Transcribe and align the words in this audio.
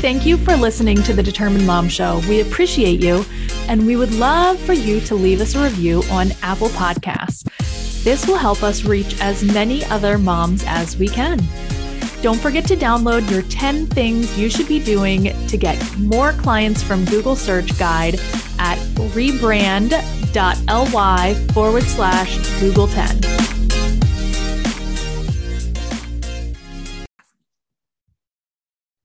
Thank 0.00 0.24
you 0.24 0.38
for 0.38 0.56
listening 0.56 1.02
to 1.02 1.12
the 1.12 1.22
Determined 1.22 1.66
Mom 1.66 1.86
Show. 1.86 2.22
We 2.26 2.40
appreciate 2.40 3.02
you, 3.02 3.22
and 3.68 3.86
we 3.86 3.96
would 3.96 4.14
love 4.14 4.58
for 4.60 4.72
you 4.72 4.98
to 5.00 5.14
leave 5.14 5.42
us 5.42 5.54
a 5.54 5.62
review 5.62 6.02
on 6.10 6.32
Apple 6.40 6.70
Podcasts. 6.70 7.44
This 8.02 8.26
will 8.26 8.38
help 8.38 8.62
us 8.62 8.84
reach 8.84 9.20
as 9.20 9.44
many 9.44 9.84
other 9.84 10.16
moms 10.16 10.64
as 10.66 10.96
we 10.96 11.06
can. 11.06 11.38
Don't 12.22 12.40
forget 12.40 12.64
to 12.68 12.76
download 12.76 13.30
your 13.30 13.42
10 13.42 13.88
things 13.88 14.38
you 14.38 14.48
should 14.48 14.68
be 14.68 14.82
doing 14.82 15.34
to 15.48 15.56
get 15.58 15.78
more 15.98 16.32
clients 16.32 16.82
from 16.82 17.04
Google 17.04 17.36
Search 17.36 17.78
Guide 17.78 18.14
at 18.58 18.78
rebrand.ly 19.12 19.92
forward 21.52 21.82
slash 21.82 22.60
Google 22.60 22.88
10. 22.88 23.59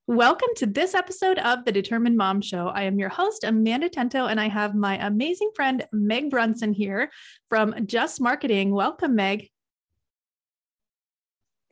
Welcome 0.07 0.49
to 0.57 0.67
this 0.67 0.93
episode 0.93 1.39
of 1.39 1.65
the 1.65 1.71
Determined 1.71 2.15
Mom 2.15 2.39
Show. 2.39 2.67
I 2.67 2.83
am 2.83 2.99
your 2.99 3.09
host, 3.09 3.43
Amanda 3.43 3.89
Tento, 3.89 4.27
and 4.27 4.39
I 4.39 4.47
have 4.47 4.75
my 4.75 5.03
amazing 5.03 5.49
friend, 5.55 5.83
Meg 5.91 6.29
Brunson, 6.29 6.73
here 6.73 7.09
from 7.49 7.87
Just 7.87 8.21
Marketing. 8.21 8.71
Welcome, 8.71 9.15
Meg. 9.15 9.49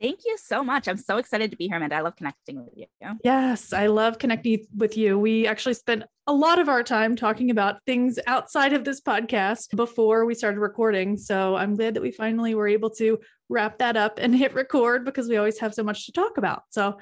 Thank 0.00 0.24
you 0.26 0.36
so 0.36 0.64
much. 0.64 0.88
I'm 0.88 0.96
so 0.96 1.18
excited 1.18 1.52
to 1.52 1.56
be 1.56 1.68
here, 1.68 1.76
Amanda. 1.76 1.94
I 1.94 2.00
love 2.00 2.16
connecting 2.16 2.64
with 2.64 2.74
you. 2.74 2.86
Yes, 3.22 3.72
I 3.72 3.86
love 3.86 4.18
connecting 4.18 4.66
with 4.76 4.96
you. 4.96 5.16
We 5.16 5.46
actually 5.46 5.74
spent 5.74 6.02
a 6.26 6.32
lot 6.32 6.58
of 6.58 6.68
our 6.68 6.82
time 6.82 7.14
talking 7.14 7.50
about 7.50 7.84
things 7.86 8.18
outside 8.26 8.72
of 8.72 8.82
this 8.82 9.00
podcast 9.00 9.76
before 9.76 10.26
we 10.26 10.34
started 10.34 10.58
recording. 10.58 11.16
So 11.16 11.54
I'm 11.54 11.76
glad 11.76 11.94
that 11.94 12.02
we 12.02 12.10
finally 12.10 12.56
were 12.56 12.66
able 12.66 12.90
to 12.90 13.20
wrap 13.48 13.78
that 13.78 13.96
up 13.96 14.18
and 14.20 14.34
hit 14.34 14.54
record 14.54 15.04
because 15.04 15.28
we 15.28 15.36
always 15.36 15.60
have 15.60 15.72
so 15.72 15.84
much 15.84 16.06
to 16.06 16.12
talk 16.12 16.36
about. 16.36 16.64
So 16.70 16.98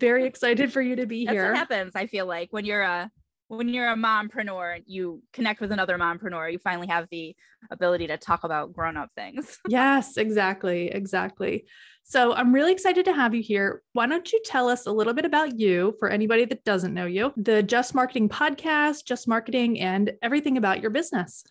very 0.00 0.24
excited 0.26 0.72
for 0.72 0.82
you 0.82 0.96
to 0.96 1.06
be 1.06 1.26
That's 1.26 1.34
here. 1.34 1.52
what 1.52 1.58
happens, 1.58 1.92
I 1.94 2.06
feel 2.06 2.26
like, 2.26 2.52
when 2.52 2.64
you're 2.64 2.82
a 2.82 3.10
when 3.48 3.68
you're 3.68 3.90
a 3.90 3.96
mompreneur, 3.96 4.80
you 4.86 5.22
connect 5.32 5.60
with 5.60 5.72
another 5.72 5.98
mompreneur, 5.98 6.52
you 6.52 6.58
finally 6.60 6.86
have 6.86 7.08
the 7.10 7.34
ability 7.72 8.06
to 8.06 8.16
talk 8.16 8.44
about 8.44 8.72
grown-up 8.72 9.10
things. 9.16 9.58
yes, 9.68 10.16
exactly. 10.16 10.86
Exactly. 10.86 11.64
So 12.04 12.32
I'm 12.32 12.54
really 12.54 12.70
excited 12.70 13.04
to 13.06 13.12
have 13.12 13.34
you 13.34 13.42
here. 13.42 13.82
Why 13.92 14.06
don't 14.06 14.32
you 14.32 14.40
tell 14.44 14.68
us 14.68 14.86
a 14.86 14.92
little 14.92 15.14
bit 15.14 15.24
about 15.24 15.58
you 15.58 15.96
for 15.98 16.08
anybody 16.08 16.44
that 16.44 16.62
doesn't 16.62 16.94
know 16.94 17.06
you, 17.06 17.32
the 17.36 17.60
Just 17.60 17.92
Marketing 17.92 18.28
podcast, 18.28 19.04
Just 19.04 19.26
Marketing, 19.26 19.80
and 19.80 20.12
everything 20.22 20.56
about 20.56 20.80
your 20.80 20.90
business? 20.90 21.42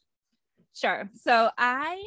Sure. 0.73 1.09
So 1.22 1.50
I 1.58 2.02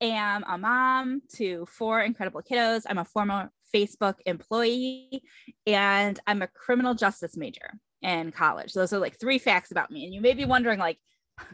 am 0.00 0.44
a 0.48 0.56
mom 0.56 1.20
to 1.34 1.66
four 1.66 2.00
incredible 2.00 2.40
kiddos. 2.42 2.84
I'm 2.88 2.98
a 2.98 3.04
former 3.04 3.50
Facebook 3.74 4.16
employee 4.26 5.22
and 5.66 6.18
I'm 6.26 6.42
a 6.42 6.46
criminal 6.46 6.94
justice 6.94 7.36
major 7.36 7.72
in 8.02 8.30
college. 8.30 8.72
Those 8.72 8.92
are 8.92 8.98
like 8.98 9.18
three 9.18 9.38
facts 9.38 9.70
about 9.70 9.90
me. 9.90 10.04
And 10.04 10.14
you 10.14 10.20
may 10.20 10.34
be 10.34 10.44
wondering, 10.44 10.78
like, 10.78 10.98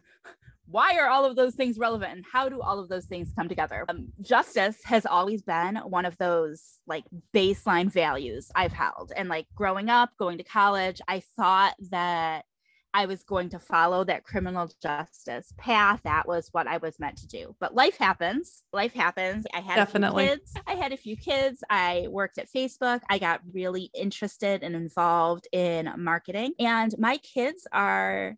why 0.66 0.98
are 0.98 1.08
all 1.08 1.24
of 1.24 1.36
those 1.36 1.54
things 1.54 1.78
relevant 1.78 2.12
and 2.12 2.24
how 2.30 2.48
do 2.48 2.60
all 2.60 2.78
of 2.78 2.88
those 2.88 3.06
things 3.06 3.32
come 3.36 3.48
together? 3.48 3.86
Um, 3.88 4.08
justice 4.20 4.78
has 4.84 5.06
always 5.06 5.42
been 5.42 5.76
one 5.76 6.04
of 6.04 6.16
those 6.18 6.78
like 6.86 7.04
baseline 7.34 7.90
values 7.90 8.50
I've 8.54 8.72
held. 8.72 9.12
And 9.16 9.28
like 9.28 9.46
growing 9.54 9.88
up, 9.88 10.10
going 10.18 10.38
to 10.38 10.44
college, 10.44 11.00
I 11.08 11.22
thought 11.36 11.74
that 11.90 12.44
I 12.92 13.06
was 13.06 13.22
going 13.22 13.50
to 13.50 13.58
follow 13.58 14.04
that 14.04 14.24
criminal 14.24 14.70
justice 14.82 15.52
path. 15.56 16.00
That 16.04 16.26
was 16.26 16.48
what 16.52 16.66
I 16.66 16.78
was 16.78 16.98
meant 16.98 17.18
to 17.18 17.26
do. 17.26 17.54
But 17.60 17.74
life 17.74 17.96
happens. 17.96 18.64
Life 18.72 18.92
happens. 18.92 19.46
I 19.54 19.60
had 19.60 19.76
Definitely. 19.76 20.26
kids. 20.26 20.54
I 20.66 20.74
had 20.74 20.92
a 20.92 20.96
few 20.96 21.16
kids. 21.16 21.62
I 21.70 22.06
worked 22.10 22.38
at 22.38 22.48
Facebook. 22.50 23.00
I 23.08 23.18
got 23.18 23.40
really 23.52 23.90
interested 23.94 24.62
and 24.62 24.74
involved 24.74 25.46
in 25.52 25.92
marketing. 25.96 26.54
And 26.58 26.94
my 26.98 27.18
kids 27.18 27.66
are 27.72 28.36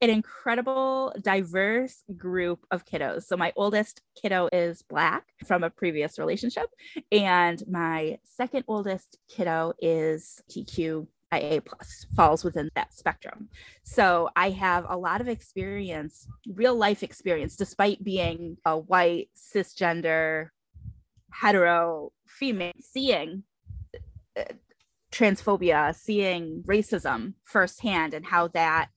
an 0.00 0.10
incredible, 0.10 1.14
diverse 1.22 2.02
group 2.16 2.66
of 2.72 2.84
kiddos. 2.84 3.22
So, 3.22 3.36
my 3.36 3.52
oldest 3.54 4.02
kiddo 4.20 4.48
is 4.52 4.82
Black 4.82 5.28
from 5.46 5.62
a 5.62 5.70
previous 5.70 6.18
relationship, 6.18 6.66
and 7.12 7.62
my 7.70 8.18
second 8.24 8.64
oldest 8.66 9.18
kiddo 9.28 9.74
is 9.80 10.42
TQ 10.50 11.06
IA 11.32 11.60
plus 11.60 12.06
falls 12.14 12.44
within 12.44 12.70
that 12.74 12.92
spectrum. 12.92 13.48
So 13.84 14.28
I 14.36 14.50
have 14.50 14.86
a 14.88 14.96
lot 14.96 15.20
of 15.20 15.28
experience, 15.28 16.26
real 16.46 16.74
life 16.74 17.02
experience, 17.02 17.56
despite 17.56 18.04
being 18.04 18.58
a 18.64 18.78
white, 18.78 19.30
cisgender, 19.36 20.48
hetero 21.30 22.12
female, 22.26 22.72
seeing 22.80 23.44
uh, 24.38 24.44
transphobia, 25.10 25.94
seeing 25.94 26.62
racism 26.66 27.34
firsthand 27.44 28.14
and 28.14 28.24
how 28.24 28.48
that 28.48 28.88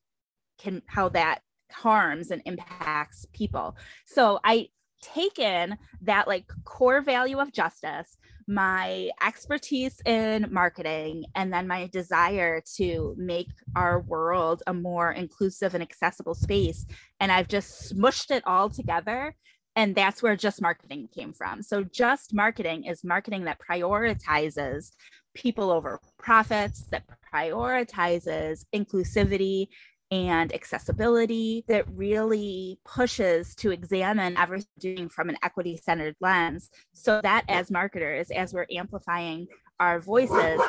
can, 0.58 0.82
how 0.88 1.10
that 1.10 1.42
harms 1.72 2.32
and 2.32 2.42
impacts 2.46 3.26
people. 3.34 3.76
So 4.06 4.40
I 4.44 4.70
taken 5.14 5.78
that 6.02 6.28
like 6.28 6.46
core 6.64 7.02
value 7.02 7.40
of 7.40 7.52
justice 7.52 8.18
my 8.48 9.10
expertise 9.26 10.00
in 10.06 10.48
marketing 10.52 11.26
and 11.34 11.52
then 11.52 11.68
my 11.68 11.88
desire 11.88 12.62
to 12.76 13.16
make 13.18 13.50
our 13.76 14.02
world 14.02 14.62
a 14.68 14.74
more 14.74 15.12
inclusive 15.12 15.74
and 15.74 15.82
accessible 15.82 16.36
space. 16.36 16.86
And 17.20 17.32
I've 17.32 17.48
just 17.48 17.94
smushed 17.94 18.32
it 18.32 18.44
all 18.46 18.70
together. 18.70 19.36
And 19.76 19.94
that's 19.94 20.24
where 20.24 20.36
just 20.38 20.62
marketing 20.62 21.10
came 21.14 21.34
from. 21.34 21.62
So, 21.62 21.84
just 21.84 22.34
marketing 22.34 22.86
is 22.86 23.04
marketing 23.04 23.44
that 23.44 23.60
prioritizes 23.60 24.92
people 25.34 25.70
over 25.70 26.00
profits, 26.18 26.86
that 26.92 27.04
prioritizes 27.34 28.64
inclusivity 28.74 29.68
and 30.12 30.54
accessibility 30.54 31.66
that 31.68 31.86
really 31.90 32.80
pushes 32.86 33.56
to 33.56 33.72
examine 33.72 34.38
everything 34.38 35.10
from 35.10 35.30
an 35.30 35.38
equity 35.44 35.78
centered 35.78 36.16
lens. 36.22 36.70
So 36.94 37.22
that 37.24 37.46
as 37.48 37.72
marketers, 37.72 38.30
as 38.32 38.54
we're 38.54 38.68
amplifying 38.72 39.48
our 39.80 40.00
voices, 40.00 40.62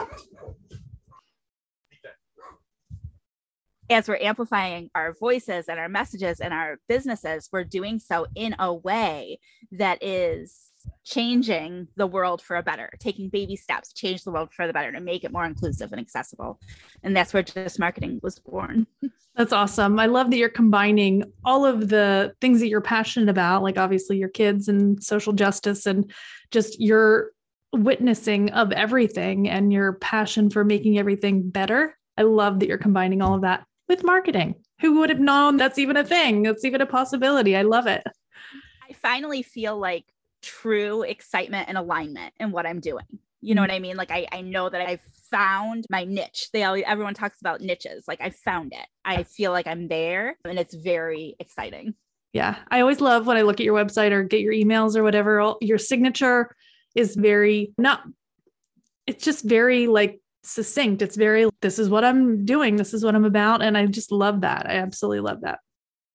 as 3.88 4.08
we're 4.08 4.19
amplifying 4.20 4.91
our 4.94 5.12
voices 5.12 5.66
and 5.68 5.78
our 5.78 5.88
messages 5.88 6.41
and 6.41 6.53
our 6.53 6.78
businesses, 6.88 7.48
we're 7.53 7.64
doing 7.64 7.98
so 7.98 8.26
in 8.34 8.56
a 8.58 8.72
way 8.72 9.38
that 9.72 10.03
is 10.03 10.72
changing 11.06 11.87
the 11.94 12.06
world 12.06 12.43
for 12.43 12.56
a 12.56 12.62
better, 12.62 12.91
taking 12.99 13.28
baby 13.28 13.55
steps, 13.55 13.93
change 13.93 14.25
the 14.25 14.33
world 14.33 14.53
for 14.53 14.67
the 14.67 14.72
better 14.72 14.91
to 14.91 15.00
make 15.00 15.22
it 15.22 15.33
more 15.33 15.44
inclusive 15.44 15.93
and 15.93 16.00
accessible. 16.00 16.59
And 17.05 17.17
that's 17.17 17.33
where 17.33 17.44
just 17.44 17.78
marketing 17.78 18.19
was 18.22 18.41
born. 18.41 18.87
That's 19.37 19.53
awesome. 19.53 20.00
I 20.00 20.06
love 20.06 20.31
that 20.31 20.39
you're 20.39 20.49
combining 20.49 21.22
all 21.45 21.66
of 21.66 21.91
the 21.91 22.33
things 22.41 22.59
that 22.61 22.69
you're 22.69 22.81
passionate 22.81 23.28
about, 23.28 23.62
like 23.62 23.77
obviously 23.77 24.16
your 24.16 24.31
kids 24.31 24.66
and 24.66 25.03
social 25.05 25.34
justice 25.34 25.84
and 25.84 26.11
just 26.50 26.81
your 26.81 27.33
witnessing 27.71 28.50
of 28.53 28.72
everything 28.72 29.47
and 29.47 29.75
your 29.75 29.93
passion 29.93 30.49
for 30.49 30.65
making 30.65 30.99
everything 30.99 31.50
better. 31.50 31.99
I 32.16 32.22
love 32.22 32.61
that 32.61 32.66
you're 32.69 32.78
combining 32.78 33.21
all 33.21 33.34
of 33.34 33.43
that 33.43 33.66
with 33.91 34.05
marketing. 34.05 34.55
Who 34.81 35.00
would 35.00 35.11
have 35.11 35.21
known 35.21 35.59
that's 35.59 35.78
even 35.78 35.99
a 35.99 36.05
thing? 36.05 36.43
That's 36.43 36.65
even 36.65 36.81
a 36.81 36.87
possibility. 36.87 37.55
I 37.55 37.62
love 37.62 37.87
it. 37.87 38.05
I 38.89 38.95
finally 38.95 39.43
feel 39.43 39.77
like 39.78 40.06
true 40.47 41.03
excitement 41.03 41.69
and 41.69 41.77
alignment 41.77 42.33
in 42.39 42.53
what 42.53 42.67
I'm 42.67 42.81
doing. 42.81 43.05
You 43.41 43.55
know 43.55 43.62
mm-hmm. 43.62 43.69
what 43.69 43.75
I 43.75 43.79
mean? 43.81 43.97
Like 43.97 44.11
I, 44.11 44.27
I 44.33 44.41
know 44.41 44.69
that 44.69 44.81
I've 44.81 45.03
found 45.31 45.87
my 45.91 46.05
niche. 46.05 46.49
They 46.53 46.62
all, 46.62 46.81
everyone 46.87 47.15
talks 47.15 47.41
about 47.41 47.61
niches. 47.61 48.05
Like 48.07 48.21
I 48.21 48.31
found 48.31 48.73
it. 48.73 48.87
I 49.05 49.25
feel 49.25 49.53
like 49.53 49.67
I'm 49.67 49.89
there 49.89 50.37
and 50.45 50.59
it's 50.59 50.75
very 50.75 51.37
exciting. 51.39 51.95
Yeah. 52.33 52.57
I 52.71 52.81
always 52.81 53.01
love 53.01 53.27
when 53.27 53.37
I 53.37 53.43
look 53.43 53.61
at 53.61 53.65
your 53.65 53.77
website 53.77 54.12
or 54.12 54.23
get 54.23 54.41
your 54.41 54.53
emails 54.53 54.97
or 54.97 55.03
whatever. 55.03 55.55
Your 55.61 55.79
signature 55.79 56.55
is 56.95 57.15
very 57.15 57.75
not 57.77 58.03
it's 59.07 59.25
just 59.25 59.45
very 59.45 59.87
like 59.87 60.21
succinct. 60.42 61.03
It's 61.03 61.16
very 61.16 61.49
this 61.60 61.78
is 61.78 61.89
what 61.89 62.04
I'm 62.04 62.45
doing. 62.45 62.77
This 62.77 62.95
is 62.95 63.04
what 63.04 63.15
I'm 63.15 63.25
about. 63.25 63.63
And 63.63 63.77
I 63.77 63.87
just 63.87 64.13
love 64.13 64.42
that. 64.42 64.66
I 64.69 64.77
absolutely 64.77 65.21
love 65.21 65.42
that. 65.42 65.60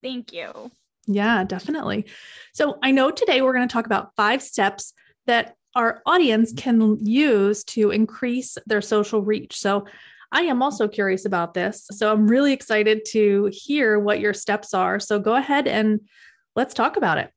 Thank 0.02 0.34
you. 0.34 0.72
Yeah, 1.14 1.44
definitely. 1.44 2.06
So 2.54 2.78
I 2.82 2.92
know 2.92 3.12
today 3.12 3.42
we're 3.42 3.54
going 3.54 3.68
to 3.68 3.72
talk 3.72 3.86
about 3.86 4.16
five 4.16 4.42
steps 4.42 4.94
that 5.28 5.56
our 5.76 6.02
audience 6.06 6.54
can 6.56 6.98
use 7.06 7.64
to 7.64 7.92
increase 7.92 8.58
their 8.66 8.82
social 8.82 9.22
reach. 9.22 9.58
So 9.58 9.86
I 10.32 10.42
am 10.44 10.62
also 10.62 10.88
curious 10.88 11.26
about 11.26 11.54
this. 11.54 11.88
So 11.92 12.12
I'm 12.12 12.28
really 12.28 12.54
excited 12.54 13.06
to 13.10 13.50
hear 13.52 14.00
what 14.00 14.20
your 14.20 14.34
steps 14.34 14.74
are. 14.74 15.00
So 15.00 15.20
go 15.20 15.36
ahead 15.36 15.68
and 15.68 16.02
let's 16.56 16.74
talk 16.74 16.98
about 16.98 17.18
it. 17.18 17.32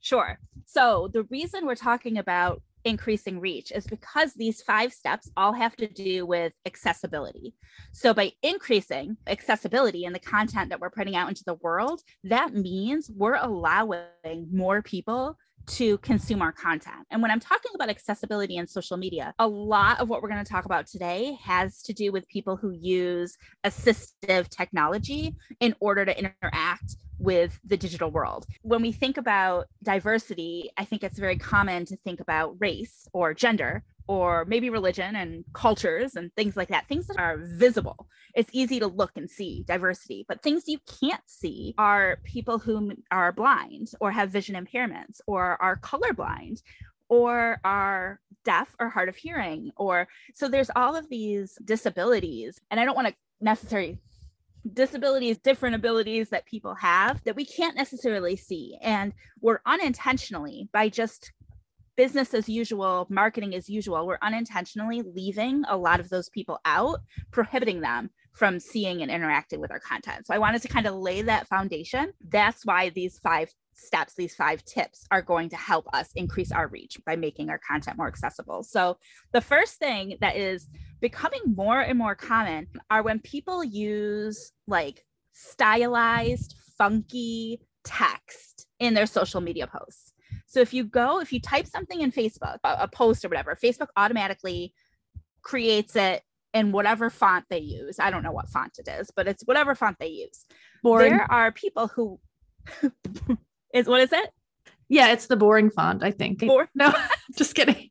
Sure. 0.00 0.38
So 0.66 1.08
the 1.12 1.24
reason 1.24 1.66
we're 1.66 1.74
talking 1.74 2.18
about 2.18 2.62
increasing 2.86 3.40
reach 3.40 3.72
is 3.72 3.86
because 3.86 4.32
these 4.34 4.62
five 4.62 4.92
steps 4.92 5.28
all 5.36 5.52
have 5.52 5.76
to 5.76 5.88
do 5.88 6.24
with 6.24 6.52
accessibility. 6.64 7.54
So 7.92 8.14
by 8.14 8.32
increasing 8.42 9.16
accessibility 9.26 10.04
in 10.04 10.12
the 10.12 10.20
content 10.20 10.70
that 10.70 10.80
we're 10.80 10.90
putting 10.90 11.16
out 11.16 11.28
into 11.28 11.42
the 11.44 11.54
world, 11.54 12.00
that 12.24 12.54
means 12.54 13.10
we're 13.10 13.34
allowing 13.34 14.48
more 14.52 14.82
people 14.82 15.36
to 15.66 15.98
consume 15.98 16.42
our 16.42 16.52
content. 16.52 17.06
And 17.10 17.22
when 17.22 17.30
I'm 17.30 17.40
talking 17.40 17.72
about 17.74 17.88
accessibility 17.88 18.56
in 18.56 18.66
social 18.66 18.96
media, 18.96 19.34
a 19.38 19.48
lot 19.48 20.00
of 20.00 20.08
what 20.08 20.22
we're 20.22 20.28
going 20.28 20.44
to 20.44 20.50
talk 20.50 20.64
about 20.64 20.86
today 20.86 21.36
has 21.42 21.82
to 21.82 21.92
do 21.92 22.12
with 22.12 22.28
people 22.28 22.56
who 22.56 22.70
use 22.70 23.36
assistive 23.64 24.48
technology 24.48 25.34
in 25.60 25.74
order 25.80 26.04
to 26.04 26.18
interact 26.18 26.96
with 27.18 27.58
the 27.64 27.76
digital 27.76 28.10
world. 28.10 28.46
When 28.62 28.82
we 28.82 28.92
think 28.92 29.16
about 29.16 29.66
diversity, 29.82 30.70
I 30.76 30.84
think 30.84 31.02
it's 31.02 31.18
very 31.18 31.38
common 31.38 31.84
to 31.86 31.96
think 31.96 32.20
about 32.20 32.56
race 32.58 33.08
or 33.12 33.34
gender 33.34 33.82
or 34.08 34.44
maybe 34.44 34.70
religion 34.70 35.16
and 35.16 35.44
cultures 35.52 36.16
and 36.16 36.32
things 36.34 36.56
like 36.56 36.68
that, 36.68 36.88
things 36.88 37.06
that 37.06 37.18
are 37.18 37.38
visible. 37.38 38.06
It's 38.34 38.50
easy 38.52 38.78
to 38.80 38.86
look 38.86 39.12
and 39.16 39.30
see 39.30 39.64
diversity, 39.66 40.24
but 40.28 40.42
things 40.42 40.68
you 40.68 40.78
can't 41.00 41.22
see 41.26 41.74
are 41.78 42.18
people 42.22 42.58
who 42.58 42.92
are 43.10 43.32
blind 43.32 43.88
or 44.00 44.10
have 44.10 44.30
vision 44.30 44.54
impairments 44.54 45.20
or 45.26 45.60
are 45.60 45.76
colorblind 45.76 46.60
or 47.08 47.60
are 47.64 48.20
deaf 48.44 48.74
or 48.78 48.88
hard 48.88 49.08
of 49.08 49.16
hearing 49.16 49.70
or 49.76 50.08
so 50.34 50.48
there's 50.48 50.70
all 50.76 50.94
of 50.94 51.08
these 51.08 51.58
disabilities 51.64 52.60
and 52.70 52.78
i 52.78 52.84
don't 52.84 52.94
want 52.94 53.08
to 53.08 53.14
necessarily 53.40 53.98
disabilities 54.72 55.38
different 55.38 55.74
abilities 55.74 56.30
that 56.30 56.46
people 56.46 56.74
have 56.74 57.22
that 57.24 57.36
we 57.36 57.44
can't 57.44 57.76
necessarily 57.76 58.36
see 58.36 58.76
and 58.80 59.12
we're 59.40 59.60
unintentionally 59.66 60.68
by 60.72 60.88
just 60.88 61.32
business 61.96 62.34
as 62.34 62.48
usual, 62.48 63.06
marketing 63.10 63.54
as 63.54 63.68
usual, 63.68 64.06
we're 64.06 64.18
unintentionally 64.22 65.02
leaving 65.02 65.64
a 65.68 65.76
lot 65.76 66.00
of 66.00 66.08
those 66.08 66.28
people 66.28 66.60
out, 66.64 67.00
prohibiting 67.30 67.80
them 67.80 68.10
from 68.32 68.60
seeing 68.60 69.00
and 69.02 69.10
interacting 69.10 69.60
with 69.60 69.70
our 69.70 69.80
content. 69.80 70.26
So 70.26 70.34
I 70.34 70.38
wanted 70.38 70.62
to 70.62 70.68
kind 70.68 70.86
of 70.86 70.94
lay 70.94 71.22
that 71.22 71.48
foundation. 71.48 72.12
That's 72.28 72.66
why 72.66 72.90
these 72.90 73.18
five 73.18 73.50
steps, 73.74 74.14
these 74.14 74.34
five 74.34 74.64
tips 74.64 75.06
are 75.10 75.22
going 75.22 75.48
to 75.50 75.56
help 75.56 75.86
us 75.92 76.10
increase 76.14 76.52
our 76.52 76.68
reach 76.68 76.98
by 77.06 77.16
making 77.16 77.48
our 77.50 77.58
content 77.58 77.96
more 77.96 78.08
accessible. 78.08 78.62
So 78.62 78.98
the 79.32 79.40
first 79.40 79.78
thing 79.78 80.16
that 80.20 80.36
is 80.36 80.68
becoming 81.00 81.40
more 81.54 81.80
and 81.80 81.98
more 81.98 82.14
common 82.14 82.68
are 82.90 83.02
when 83.02 83.20
people 83.20 83.64
use 83.64 84.52
like 84.66 85.04
stylized, 85.32 86.54
funky 86.78 87.60
text 87.84 88.66
in 88.78 88.94
their 88.94 89.06
social 89.06 89.40
media 89.40 89.66
posts. 89.66 90.12
So 90.56 90.62
if 90.62 90.72
you 90.72 90.84
go, 90.84 91.20
if 91.20 91.34
you 91.34 91.38
type 91.38 91.66
something 91.66 92.00
in 92.00 92.10
Facebook, 92.10 92.56
a, 92.64 92.76
a 92.84 92.88
post 92.88 93.22
or 93.26 93.28
whatever, 93.28 93.58
Facebook 93.62 93.88
automatically 93.94 94.72
creates 95.42 95.94
it 95.96 96.22
in 96.54 96.72
whatever 96.72 97.10
font 97.10 97.44
they 97.50 97.58
use. 97.58 97.98
I 98.00 98.10
don't 98.10 98.22
know 98.22 98.32
what 98.32 98.48
font 98.48 98.78
it 98.78 98.88
is, 98.88 99.10
but 99.14 99.28
it's 99.28 99.42
whatever 99.42 99.74
font 99.74 99.98
they 100.00 100.06
use. 100.06 100.46
Boring. 100.82 101.10
There 101.10 101.30
are 101.30 101.52
people 101.52 101.88
who 101.88 102.20
is 103.74 103.86
what 103.86 104.00
is 104.00 104.14
it? 104.14 104.30
Yeah, 104.88 105.12
it's 105.12 105.26
the 105.26 105.36
boring 105.36 105.68
font, 105.68 106.02
I 106.02 106.10
think. 106.10 106.38
Bor- 106.38 106.70
no, 106.74 106.90
just 107.36 107.54
kidding. 107.54 107.90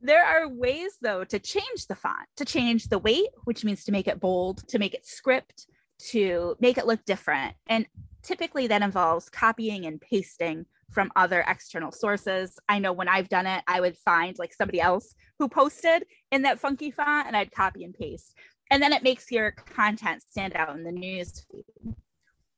there 0.00 0.26
are 0.26 0.48
ways 0.48 0.94
though 1.00 1.22
to 1.22 1.38
change 1.38 1.86
the 1.88 1.94
font, 1.94 2.26
to 2.36 2.44
change 2.44 2.88
the 2.88 2.98
weight, 2.98 3.28
which 3.44 3.64
means 3.64 3.84
to 3.84 3.92
make 3.92 4.08
it 4.08 4.18
bold, 4.18 4.66
to 4.70 4.80
make 4.80 4.94
it 4.94 5.06
script, 5.06 5.68
to 6.08 6.56
make 6.58 6.78
it 6.78 6.86
look 6.86 7.04
different. 7.04 7.54
And 7.68 7.86
typically 8.24 8.66
that 8.66 8.82
involves 8.82 9.28
copying 9.28 9.86
and 9.86 10.00
pasting 10.00 10.66
from 10.90 11.10
other 11.16 11.44
external 11.46 11.92
sources. 11.92 12.58
I 12.68 12.78
know 12.78 12.92
when 12.92 13.08
I've 13.08 13.28
done 13.28 13.46
it, 13.46 13.62
I 13.66 13.80
would 13.80 13.96
find 13.96 14.38
like 14.38 14.52
somebody 14.52 14.80
else 14.80 15.14
who 15.38 15.48
posted 15.48 16.04
in 16.30 16.42
that 16.42 16.58
funky 16.58 16.90
font 16.90 17.26
and 17.26 17.36
I'd 17.36 17.52
copy 17.52 17.84
and 17.84 17.94
paste. 17.94 18.34
And 18.70 18.82
then 18.82 18.92
it 18.92 19.02
makes 19.02 19.30
your 19.30 19.52
content 19.52 20.22
stand 20.22 20.54
out 20.54 20.76
in 20.76 20.84
the 20.84 20.92
news 20.92 21.44
feed. 21.50 21.94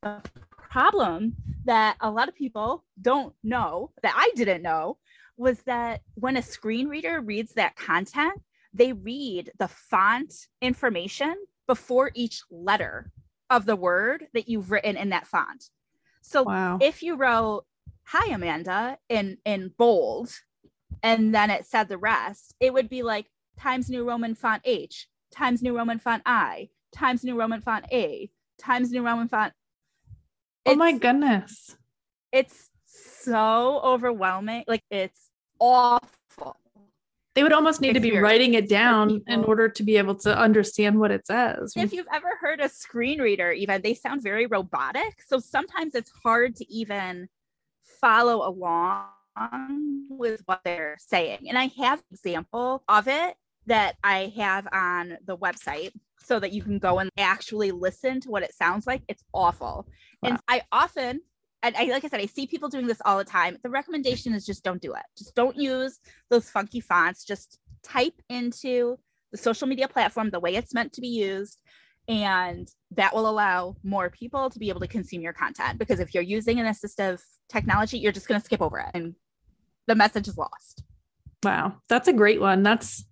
The 0.03 0.23
problem 0.57 1.37
that 1.65 1.97
a 2.01 2.11
lot 2.11 2.29
of 2.29 2.35
people 2.35 2.85
don't 3.01 3.35
know, 3.43 3.93
that 4.03 4.15
I 4.17 4.31
didn't 4.35 4.63
know, 4.63 4.99
was 5.37 5.61
that 5.63 6.01
when 6.15 6.37
a 6.37 6.43
screen 6.43 6.89
reader 6.89 7.21
reads 7.21 7.55
that 7.55 7.77
content, 7.77 8.41
they 8.75 8.93
read 8.93 9.51
the 9.59 9.69
font 9.69 10.35
information 10.61 11.35
before 11.67 12.11
each 12.15 12.43
letter 12.51 13.13
of 13.49 13.67
the 13.67 13.77
word 13.77 14.27
that 14.35 14.49
you've 14.49 14.71
written 14.71 14.97
in 14.97 15.11
that 15.11 15.27
font. 15.27 15.71
So 16.23 16.45
wow. 16.45 16.79
if 16.81 17.03
you 17.03 17.17
wrote 17.17 17.65
hi 18.13 18.31
Amanda 18.31 18.99
in 19.09 19.39
in 19.47 19.73
bold 19.79 20.31
and 21.03 21.35
then 21.35 21.49
it 21.51 21.67
said 21.67 21.89
the 21.89 21.97
rest, 21.97 22.55
it 22.61 22.73
would 22.75 22.91
be 22.91 23.03
like 23.03 23.27
Times 23.59 23.89
New 23.89 24.07
Roman 24.07 24.35
font 24.35 24.61
H, 24.67 25.09
Times 25.33 25.63
New 25.63 25.77
Roman 25.77 25.99
font 25.99 26.23
I, 26.27 26.69
Times 26.95 27.25
New 27.25 27.39
Roman 27.39 27.63
font 27.63 27.87
A, 27.91 28.31
Times 28.59 28.91
New 28.91 29.03
Roman 29.03 29.29
font 29.29 29.55
Oh 30.67 30.77
my 30.77 30.93
goodness. 30.93 31.77
It's 32.31 32.71
so 32.85 33.81
overwhelming. 33.83 34.65
Like 34.69 34.85
it's 34.91 35.31
awful. 35.59 36.57
They 37.35 37.43
would 37.43 37.55
almost 37.55 37.81
need 37.81 37.95
to 37.95 38.01
be 38.01 38.19
writing 38.19 38.53
it 38.53 38.69
down 38.69 39.23
in 39.27 39.43
order 39.45 39.71
to 39.71 39.83
be 39.83 39.97
able 39.97 40.17
to 40.17 40.39
understand 40.39 41.01
what 41.01 41.11
it 41.11 41.27
says. 41.27 41.73
If 41.75 41.95
you've 41.95 42.07
ever 42.13 42.29
heard 42.39 42.61
a 42.61 42.69
screen 42.69 43.23
reader, 43.23 43.53
even 43.53 43.81
they 43.81 43.95
sound 43.95 44.23
very 44.23 44.45
robotic. 44.45 45.23
So 45.27 45.39
sometimes 45.39 45.95
it's 45.95 46.13
hard 46.23 46.57
to 46.57 46.71
even 46.71 47.31
follow 48.03 48.47
along 48.47 49.07
with 50.11 50.43
what 50.45 50.61
they're 50.65 50.97
saying. 50.99 51.47
And 51.49 51.57
I 51.57 51.71
have 51.79 52.01
an 52.01 52.05
example 52.13 52.83
of 52.89 53.09
it 53.09 53.37
that 53.67 53.97
I 54.05 54.33
have 54.37 54.69
on 54.73 55.17
the 55.25 55.39
website 55.39 55.93
so 56.19 56.39
that 56.39 56.53
you 56.53 56.63
can 56.63 56.79
go 56.79 56.99
and 56.99 57.09
actually 57.17 57.71
listen 57.71 58.21
to 58.21 58.31
what 58.31 58.43
it 58.43 58.55
sounds 58.55 58.87
like. 58.87 59.03
It's 59.09 59.25
awful. 59.33 59.87
Wow. 60.21 60.29
And 60.29 60.39
I 60.49 60.63
often 60.71 61.21
and 61.63 61.77
I, 61.77 61.85
like 61.85 62.05
I 62.05 62.09
said, 62.09 62.21
I 62.21 62.27
see 62.27 62.47
people 62.47 62.69
doing 62.69 62.89
this 62.89 63.01
all 63.05 63.19
the 63.19 63.25
time. 63.25 63.57
The 63.63 63.71
recommendation 63.71 64.35
is 64.35 64.45
just 64.45 64.65
don't 64.65 64.83
do 64.83 64.95
it. 64.95 65.03
Just 65.17 65.37
don't 65.37 65.57
use 65.57 66.01
those 66.29 66.51
funky 66.51 66.81
fonts. 66.81 67.25
Just 67.25 67.61
type 67.85 68.21
into 68.29 68.99
the 69.31 69.39
social 69.39 69.69
media 69.69 69.87
platform 69.87 70.31
the 70.31 70.41
way 70.41 70.57
it's 70.57 70.75
meant 70.75 70.93
to 70.95 71.01
be 71.01 71.09
used. 71.09 71.61
And 72.09 72.69
that 72.93 73.15
will 73.15 73.29
allow 73.29 73.77
more 73.83 74.11
people 74.11 74.51
to 74.51 74.59
be 74.59 74.69
able 74.69 74.81
to 74.81 74.89
consume 74.89 75.23
your 75.23 75.33
content. 75.33 75.79
Because 75.79 76.01
if 76.01 76.15
you're 76.15 76.23
using 76.23 76.59
an 76.59 76.67
assistive 76.67 77.21
technology, 77.49 77.99
you're 77.99 78.13
just 78.13 78.29
going 78.29 78.41
to 78.41 78.45
skip 78.45 78.61
over 78.61 78.79
it 78.79 78.89
and 78.95 79.15
the 79.87 79.95
message 79.95 80.29
is 80.29 80.37
lost. 80.37 80.83
Wow. 81.43 81.75
That's 81.89 82.09
a 82.09 82.13
great 82.13 82.41
one. 82.41 82.63
That's 82.63 83.05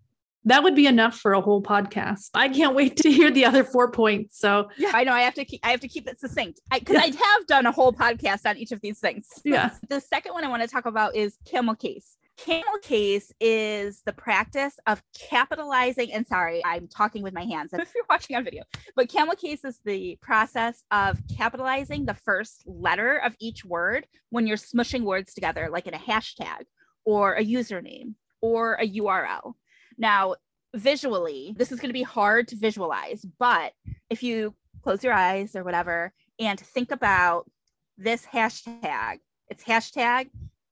that 0.44 0.62
would 0.62 0.74
be 0.74 0.86
enough 0.86 1.18
for 1.18 1.34
a 1.34 1.40
whole 1.40 1.62
podcast. 1.62 2.30
I 2.32 2.48
can't 2.48 2.74
wait 2.74 2.96
to 2.98 3.10
hear 3.10 3.30
the 3.30 3.44
other 3.44 3.62
four 3.62 3.90
points. 3.90 4.38
So 4.38 4.70
yeah, 4.78 4.92
I 4.94 5.04
know 5.04 5.12
I 5.12 5.20
have 5.22 5.34
to 5.34 5.44
keep 5.44 5.60
I 5.64 5.70
have 5.70 5.80
to 5.80 5.88
keep 5.88 6.08
it 6.08 6.18
succinct 6.18 6.60
because 6.72 6.96
I, 6.96 7.02
I, 7.02 7.06
have 7.06 7.46
done 7.46 7.66
a 7.66 7.72
whole 7.72 7.92
podcast 7.92 8.48
on 8.48 8.56
each 8.56 8.72
of 8.72 8.80
these 8.80 8.98
things. 8.98 9.28
Yeah. 9.44 9.70
The 9.88 10.00
second 10.00 10.32
one 10.32 10.44
I 10.44 10.48
want 10.48 10.62
to 10.62 10.68
talk 10.68 10.86
about 10.86 11.14
is 11.14 11.36
camel 11.44 11.74
case. 11.74 12.16
Camel 12.44 12.78
case 12.80 13.32
is 13.38 14.00
the 14.06 14.14
practice 14.14 14.78
of 14.86 15.02
capitalizing, 15.18 16.10
and 16.12 16.26
sorry, 16.26 16.64
I'm 16.64 16.88
talking 16.88 17.22
with 17.22 17.34
my 17.34 17.44
hands 17.44 17.72
if 17.74 17.92
you're 17.94 18.04
watching 18.08 18.34
on 18.34 18.44
video, 18.44 18.62
but 18.96 19.10
camel 19.10 19.34
case 19.34 19.62
is 19.64 19.78
the 19.84 20.16
process 20.22 20.84
of 20.90 21.18
capitalizing 21.36 22.06
the 22.06 22.14
first 22.14 22.62
letter 22.66 23.18
of 23.18 23.36
each 23.40 23.64
word 23.64 24.06
when 24.30 24.46
you're 24.46 24.56
smushing 24.56 25.02
words 25.02 25.34
together, 25.34 25.68
like 25.70 25.86
in 25.86 25.92
a 25.92 25.98
hashtag 25.98 26.62
or 27.04 27.34
a 27.34 27.44
username 27.44 28.14
or 28.40 28.74
a 28.74 28.88
URL. 28.88 29.52
Now, 29.98 30.36
visually, 30.74 31.54
this 31.58 31.72
is 31.72 31.78
going 31.78 31.90
to 31.90 31.94
be 31.94 32.02
hard 32.02 32.48
to 32.48 32.56
visualize, 32.56 33.22
but 33.38 33.72
if 34.08 34.22
you 34.22 34.54
close 34.82 35.04
your 35.04 35.12
eyes 35.12 35.54
or 35.54 35.62
whatever 35.62 36.14
and 36.38 36.58
think 36.58 36.90
about 36.90 37.50
this 37.98 38.24
hashtag, 38.24 39.18
it's 39.48 39.64
hashtag 39.64 40.30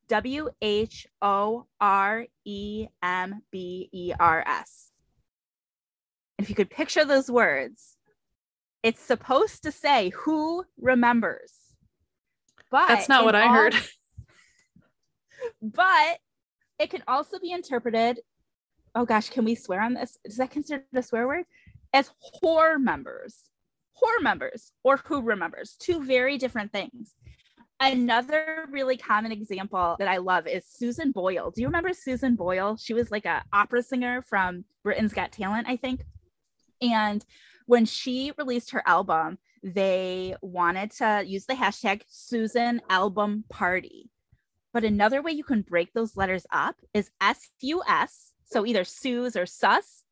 W 0.09 0.51
H 0.61 1.07
O 1.23 1.67
R 1.81 2.27
E 2.45 2.87
M 3.03 3.43
B 3.51 3.89
E 3.93 4.13
R 4.19 4.45
S. 4.47 4.91
If 6.39 6.49
you 6.49 6.55
could 6.55 6.71
picture 6.71 7.05
those 7.05 7.31
words, 7.31 7.97
it's 8.83 9.01
supposed 9.01 9.63
to 9.65 9.73
say 9.73 10.11
who 10.11 10.65
remembers. 10.81 11.53
But 12.71 12.89
that's 12.89 13.09
not 13.09 13.25
what 13.25 13.35
I 13.35 13.49
heard. 13.49 13.75
but 15.63 16.19
it 16.79 16.91
can 16.91 17.03
also 17.09 17.39
be 17.39 17.51
interpreted 17.51 18.21
oh 18.99 19.05
gosh, 19.05 19.31
can 19.31 19.45
we 19.45 19.55
swear 19.55 19.81
on 19.81 19.95
this? 19.95 20.19
Is 20.25 20.37
that 20.37 20.51
considered 20.51 20.85
a 20.95 21.03
swear 21.03 21.27
word? 21.27 21.45
As 21.93 22.11
whore 22.43 22.81
members, 22.81 23.45
whore 23.97 24.23
members, 24.23 24.73
or 24.83 24.99
who 24.99 25.23
remembers, 25.23 25.77
two 25.79 26.05
very 26.05 26.37
different 26.37 26.73
things. 26.73 27.15
Another 27.81 28.67
really 28.71 28.97
common 28.97 29.31
example 29.31 29.97
that 29.99 30.09
I 30.09 30.17
love 30.17 30.47
is 30.47 30.65
Susan 30.67 31.13
Boyle. 31.13 31.51
Do 31.53 31.61
you 31.61 31.69
remember 31.69 31.93
Susan 31.93 32.35
Boyle? 32.35 32.77
She 32.77 32.93
was 32.93 33.11
like 33.11 33.25
a 33.25 33.45
opera 33.53 33.83
singer 33.83 34.23
from 34.23 34.65
Britain's 34.83 35.13
Got 35.13 35.31
Talent, 35.33 35.69
I 35.69 35.77
think. 35.77 36.03
And 36.83 37.25
when 37.67 37.85
she 37.85 38.33
released 38.37 38.73
her 38.73 38.83
album, 38.87 39.39
they 39.63 40.35
wanted 40.43 40.91
to 40.93 41.23
use 41.25 41.47
the 41.47 41.55
hashtag 41.55 42.03
Susan 42.09 42.81
Album 42.91 43.45
Party. 43.49 44.11
But 44.73 44.85
another 44.85 45.23
way 45.23 45.33
you 45.33 45.45
can 45.45 45.63
break 45.63 45.93
those 45.93 46.17
letters 46.17 46.47
up 46.51 46.77
is 46.95 47.11
S 47.21 47.49
U 47.61 47.83
S 47.89 48.33
so 48.45 48.65
either 48.65 48.85
Sue's 48.85 49.37
or 49.37 49.47
Sus, 49.47 50.05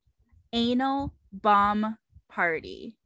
anal 0.53 1.15
bum 1.33 1.97
party. 2.29 2.97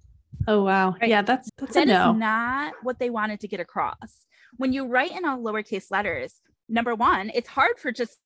Oh 0.48 0.62
wow. 0.64 0.96
Right? 1.00 1.10
Yeah, 1.10 1.22
that's 1.22 1.48
that's 1.56 1.74
that 1.74 1.88
is 1.88 2.18
not 2.18 2.74
what 2.82 2.98
they 2.98 3.10
wanted 3.10 3.40
to 3.40 3.48
get 3.48 3.60
across. 3.60 4.26
When 4.56 4.72
you 4.72 4.86
write 4.86 5.12
in 5.12 5.24
all 5.24 5.38
lowercase 5.38 5.90
letters, 5.90 6.40
number 6.68 6.94
one, 6.94 7.30
it's 7.34 7.48
hard 7.48 7.78
for 7.78 7.92
just 7.92 8.18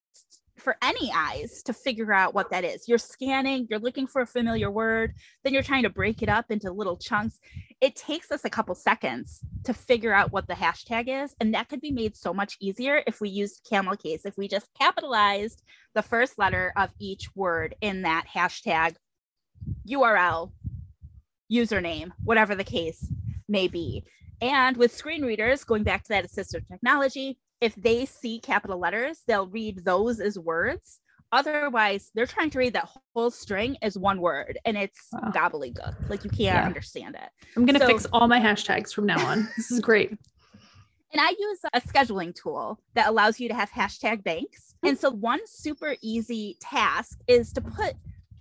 for 0.56 0.76
any 0.82 1.10
eyes 1.14 1.62
to 1.64 1.72
figure 1.72 2.12
out 2.12 2.34
what 2.34 2.50
that 2.50 2.64
is. 2.64 2.88
You're 2.88 2.98
scanning, 2.98 3.66
you're 3.68 3.80
looking 3.80 4.06
for 4.06 4.22
a 4.22 4.26
familiar 4.26 4.70
word, 4.70 5.14
then 5.42 5.52
you're 5.52 5.62
trying 5.62 5.82
to 5.82 5.90
break 5.90 6.22
it 6.22 6.28
up 6.28 6.50
into 6.50 6.70
little 6.70 6.96
chunks. 6.96 7.40
It 7.80 7.96
takes 7.96 8.30
us 8.30 8.44
a 8.44 8.50
couple 8.50 8.74
seconds 8.74 9.40
to 9.64 9.74
figure 9.74 10.14
out 10.14 10.32
what 10.32 10.46
the 10.46 10.54
hashtag 10.54 11.24
is. 11.24 11.34
And 11.40 11.52
that 11.54 11.68
could 11.68 11.80
be 11.80 11.90
made 11.90 12.16
so 12.16 12.32
much 12.32 12.56
easier 12.60 13.02
if 13.06 13.20
we 13.20 13.30
used 13.30 13.66
camel 13.68 13.96
case, 13.96 14.24
if 14.24 14.38
we 14.38 14.46
just 14.46 14.68
capitalized 14.78 15.62
the 15.94 16.02
first 16.02 16.38
letter 16.38 16.72
of 16.76 16.92
each 17.00 17.34
word 17.34 17.74
in 17.80 18.02
that 18.02 18.26
hashtag 18.32 18.94
URL, 19.88 20.52
username, 21.52 22.10
whatever 22.22 22.54
the 22.54 22.64
case 22.64 23.10
may 23.48 23.68
be. 23.68 24.04
And 24.40 24.76
with 24.76 24.94
screen 24.94 25.22
readers, 25.22 25.64
going 25.64 25.82
back 25.82 26.02
to 26.04 26.08
that 26.10 26.26
assistive 26.26 26.66
technology, 26.68 27.38
if 27.60 27.74
they 27.76 28.04
see 28.04 28.40
capital 28.40 28.78
letters, 28.78 29.22
they'll 29.26 29.48
read 29.48 29.84
those 29.84 30.20
as 30.20 30.38
words. 30.38 31.00
Otherwise, 31.32 32.10
they're 32.14 32.26
trying 32.26 32.50
to 32.50 32.58
read 32.58 32.74
that 32.74 32.88
whole 33.14 33.30
string 33.30 33.76
as 33.82 33.98
one 33.98 34.20
word 34.20 34.58
and 34.64 34.76
it's 34.76 35.08
wow. 35.12 35.32
gobbledygook. 35.34 36.08
Like 36.08 36.22
you 36.22 36.30
can't 36.30 36.40
yeah. 36.40 36.64
understand 36.64 37.16
it. 37.16 37.28
I'm 37.56 37.64
going 37.64 37.74
to 37.74 37.80
so, 37.80 37.88
fix 37.88 38.06
all 38.12 38.28
my 38.28 38.38
hashtags 38.38 38.94
from 38.94 39.06
now 39.06 39.24
on. 39.26 39.48
this 39.56 39.70
is 39.70 39.80
great. 39.80 40.16
And 41.12 41.20
I 41.20 41.32
use 41.38 41.60
a 41.72 41.80
scheduling 41.80 42.34
tool 42.34 42.80
that 42.94 43.06
allows 43.06 43.38
you 43.38 43.46
to 43.48 43.54
have 43.54 43.70
hashtag 43.70 44.24
banks. 44.24 44.74
And 44.82 44.98
so, 44.98 45.12
one 45.12 45.38
super 45.46 45.94
easy 46.02 46.56
task 46.60 47.20
is 47.28 47.52
to 47.52 47.60
put 47.60 47.94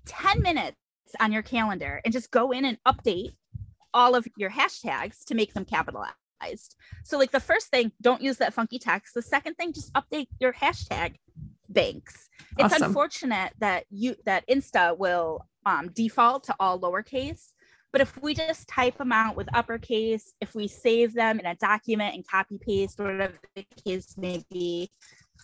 10 0.08 0.42
minutes 0.42 0.76
on 1.20 1.32
your 1.32 1.44
calendar 1.44 2.02
and 2.04 2.12
just 2.12 2.32
go 2.32 2.50
in 2.50 2.66
and 2.66 2.80
update 2.88 3.34
all 3.94 4.16
of 4.16 4.28
your 4.38 4.50
hashtags 4.50 5.24
to 5.26 5.36
make 5.36 5.54
them 5.54 5.66
capitalized. 5.66 6.76
So, 7.04 7.18
like 7.18 7.32
the 7.32 7.40
first 7.40 7.68
thing, 7.68 7.92
don't 8.02 8.22
use 8.22 8.38
that 8.38 8.54
funky 8.54 8.80
text. 8.80 9.14
The 9.14 9.22
second 9.22 9.56
thing, 9.56 9.74
just 9.74 9.94
update 9.94 10.28
your 10.40 10.54
hashtag 10.54 11.16
banks. 11.70 12.30
It's 12.58 12.74
awesome. 12.74 12.88
unfortunate 12.88 13.54
that 13.60 13.86
you 13.90 14.16
that 14.26 14.48
Insta 14.48 14.98
will 14.98 15.48
um, 15.66 15.90
default 15.94 16.46
to 16.46 16.56
all 16.60 16.80
lowercase. 16.80 17.52
But 17.92 18.02
if 18.02 18.20
we 18.22 18.34
just 18.34 18.68
type 18.68 18.98
them 18.98 19.12
out 19.12 19.36
with 19.36 19.48
uppercase, 19.54 20.34
if 20.42 20.56
we 20.56 20.68
save 20.68 21.14
them 21.14 21.40
in 21.40 21.46
a 21.46 21.56
document 21.56 22.16
and 22.16 22.28
copy 22.28 22.58
paste, 22.60 23.00
whatever 23.00 23.36
the 23.56 23.66
case 23.86 24.16
may 24.18 24.44
be, 24.50 24.90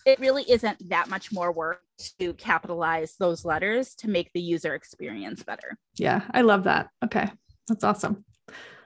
it 0.04 0.18
really 0.18 0.42
isn't 0.50 0.88
that 0.88 1.08
much 1.08 1.30
more 1.30 1.52
work 1.52 1.82
to 2.18 2.32
capitalize 2.34 3.14
those 3.18 3.44
letters 3.44 3.94
to 3.96 4.08
make 4.08 4.30
the 4.34 4.40
user 4.40 4.74
experience 4.74 5.44
better. 5.44 5.78
Yeah, 5.96 6.22
I 6.32 6.40
love 6.40 6.64
that. 6.64 6.88
Okay, 7.04 7.30
that's 7.68 7.84
awesome. 7.84 8.24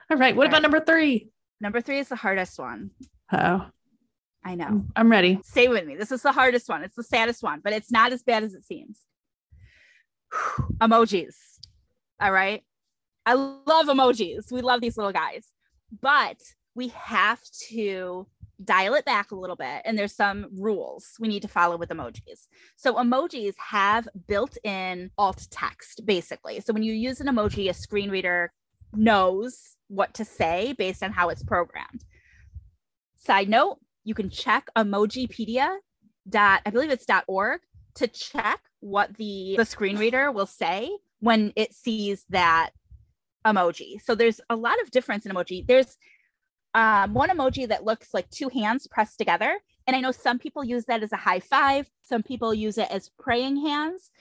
All 0.09 0.17
right, 0.17 0.35
what 0.35 0.43
All 0.43 0.47
about 0.49 0.57
right. 0.57 0.61
number 0.61 0.79
three? 0.79 1.29
Number 1.61 1.81
three 1.81 1.99
is 1.99 2.09
the 2.09 2.15
hardest 2.15 2.59
one. 2.59 2.91
Oh. 3.31 3.67
I 4.43 4.53
know. 4.53 4.85
I'm 4.95 5.09
ready. 5.09 5.39
Stay 5.43 5.67
with 5.67 5.85
me. 5.87 5.95
This 5.95 6.11
is 6.11 6.21
the 6.21 6.31
hardest 6.31 6.69
one. 6.69 6.83
It's 6.83 6.95
the 6.95 7.03
saddest 7.03 7.41
one, 7.41 7.61
but 7.63 7.73
it's 7.73 7.91
not 7.91 8.13
as 8.13 8.21
bad 8.21 8.43
as 8.43 8.53
it 8.53 8.63
seems. 8.63 9.01
emojis. 10.77 11.35
All 12.21 12.31
right. 12.31 12.63
I 13.25 13.33
love 13.33 13.87
emojis. 13.87 14.51
We 14.51 14.61
love 14.61 14.81
these 14.81 14.97
little 14.97 15.11
guys, 15.11 15.47
but 15.99 16.37
we 16.75 16.89
have 16.89 17.41
to 17.69 18.27
dial 18.63 18.93
it 18.93 19.05
back 19.05 19.31
a 19.31 19.35
little 19.35 19.55
bit. 19.55 19.81
And 19.83 19.97
there's 19.97 20.15
some 20.15 20.45
rules 20.59 21.13
we 21.19 21.27
need 21.27 21.41
to 21.41 21.47
follow 21.47 21.75
with 21.75 21.89
emojis. 21.89 22.47
So, 22.75 22.93
emojis 22.93 23.55
have 23.57 24.07
built 24.27 24.57
in 24.63 25.09
alt 25.17 25.47
text, 25.49 26.05
basically. 26.05 26.59
So, 26.59 26.71
when 26.71 26.83
you 26.83 26.93
use 26.93 27.19
an 27.19 27.27
emoji, 27.27 27.67
a 27.69 27.73
screen 27.73 28.11
reader 28.11 28.53
knows 28.97 29.75
what 29.87 30.13
to 30.15 30.25
say 30.25 30.73
based 30.77 31.03
on 31.03 31.11
how 31.11 31.29
it's 31.29 31.43
programmed. 31.43 32.03
Side 33.15 33.49
note, 33.49 33.79
you 34.03 34.13
can 34.13 34.29
check 34.29 34.69
emojipedia 34.75 35.77
dot 36.27 36.61
I 36.65 36.69
believe 36.71 36.89
it's 36.89 37.05
dot 37.05 37.23
org 37.27 37.61
to 37.95 38.07
check 38.07 38.59
what 38.79 39.15
the 39.17 39.55
the 39.57 39.65
screen 39.65 39.97
reader 39.97 40.31
will 40.31 40.45
say 40.45 40.91
when 41.19 41.53
it 41.55 41.73
sees 41.73 42.25
that 42.29 42.71
emoji. 43.45 44.01
So 44.01 44.15
there's 44.15 44.41
a 44.49 44.55
lot 44.55 44.81
of 44.81 44.91
difference 44.91 45.25
in 45.25 45.31
emoji. 45.31 45.65
There's 45.65 45.97
um, 46.73 47.13
one 47.13 47.29
emoji 47.29 47.67
that 47.67 47.85
looks 47.85 48.13
like 48.13 48.29
two 48.29 48.49
hands 48.49 48.85
pressed 48.87 49.17
together. 49.17 49.57
And 49.87 49.95
I 49.95 50.01
know 50.01 50.11
some 50.11 50.39
people 50.39 50.63
use 50.63 50.85
that 50.85 51.03
as 51.03 51.13
a 51.13 51.17
high 51.17 51.39
five, 51.39 51.89
some 52.01 52.23
people 52.23 52.53
use 52.53 52.77
it 52.77 52.89
as 52.91 53.09
praying 53.19 53.65
hands. 53.65 54.11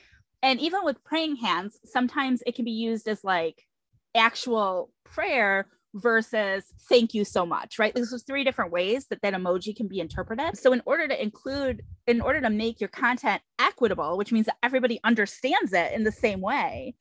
And 0.42 0.60
even 0.60 0.84
with 0.84 1.02
praying 1.04 1.36
hands, 1.36 1.80
sometimes 1.84 2.42
it 2.46 2.54
can 2.54 2.64
be 2.64 2.70
used 2.70 3.08
as 3.08 3.24
like 3.24 3.66
actual 4.14 4.90
prayer 5.04 5.66
versus 5.94 6.64
thank 6.88 7.14
you 7.14 7.24
so 7.24 7.46
much 7.46 7.78
right? 7.78 7.94
This 7.94 8.12
is 8.12 8.24
three 8.24 8.44
different 8.44 8.72
ways 8.72 9.06
that 9.06 9.22
that 9.22 9.34
emoji 9.34 9.76
can 9.76 9.86
be 9.86 10.00
interpreted. 10.00 10.56
So 10.58 10.72
in 10.72 10.82
order 10.86 11.06
to 11.06 11.22
include 11.22 11.82
in 12.06 12.20
order 12.20 12.40
to 12.40 12.50
make 12.50 12.80
your 12.80 12.88
content 12.88 13.42
equitable 13.58 14.16
which 14.16 14.32
means 14.32 14.46
that 14.46 14.56
everybody 14.62 14.98
understands 15.04 15.72
it 15.72 15.92
in 15.92 16.04
the 16.04 16.12
same 16.12 16.40
way 16.40 16.94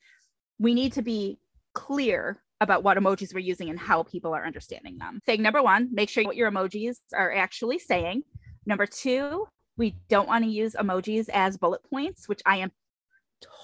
we 0.58 0.74
need 0.74 0.92
to 0.92 1.02
be 1.02 1.38
clear 1.74 2.40
about 2.60 2.84
what 2.84 2.96
emojis 2.96 3.34
we're 3.34 3.40
using 3.40 3.68
and 3.68 3.78
how 3.78 4.04
people 4.04 4.32
are 4.32 4.46
understanding 4.46 4.96
them. 4.98 5.20
Saying 5.26 5.42
number 5.42 5.62
one 5.62 5.88
make 5.92 6.08
sure 6.08 6.24
what 6.24 6.36
your 6.36 6.50
emojis 6.50 6.98
are 7.12 7.34
actually 7.34 7.78
saying. 7.78 8.22
Number 8.64 8.86
two 8.86 9.46
we 9.76 9.96
don't 10.08 10.28
want 10.28 10.44
to 10.44 10.50
use 10.50 10.74
emojis 10.74 11.28
as 11.32 11.56
bullet 11.56 11.82
points 11.90 12.28
which 12.28 12.40
i 12.46 12.56
am 12.56 12.70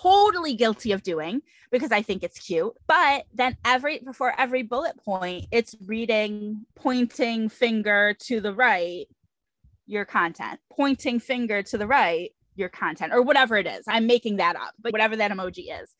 totally 0.02 0.54
guilty 0.54 0.92
of 0.92 1.02
doing 1.02 1.42
because 1.70 1.92
I 1.92 2.02
think 2.02 2.22
it's 2.22 2.38
cute. 2.38 2.72
But 2.86 3.24
then 3.32 3.56
every 3.64 3.98
before 4.00 4.34
every 4.38 4.62
bullet 4.62 4.96
point, 5.04 5.46
it's 5.50 5.74
reading 5.86 6.66
pointing 6.74 7.48
finger 7.48 8.14
to 8.20 8.40
the 8.40 8.54
right, 8.54 9.06
your 9.86 10.04
content, 10.04 10.60
pointing 10.72 11.20
finger 11.20 11.62
to 11.64 11.78
the 11.78 11.86
right, 11.86 12.30
your 12.54 12.68
content, 12.68 13.12
or 13.12 13.22
whatever 13.22 13.56
it 13.56 13.66
is. 13.66 13.84
I'm 13.88 14.06
making 14.06 14.36
that 14.36 14.56
up, 14.56 14.74
but 14.80 14.92
whatever 14.92 15.16
that 15.16 15.30
emoji 15.30 15.66
is. 15.82 15.94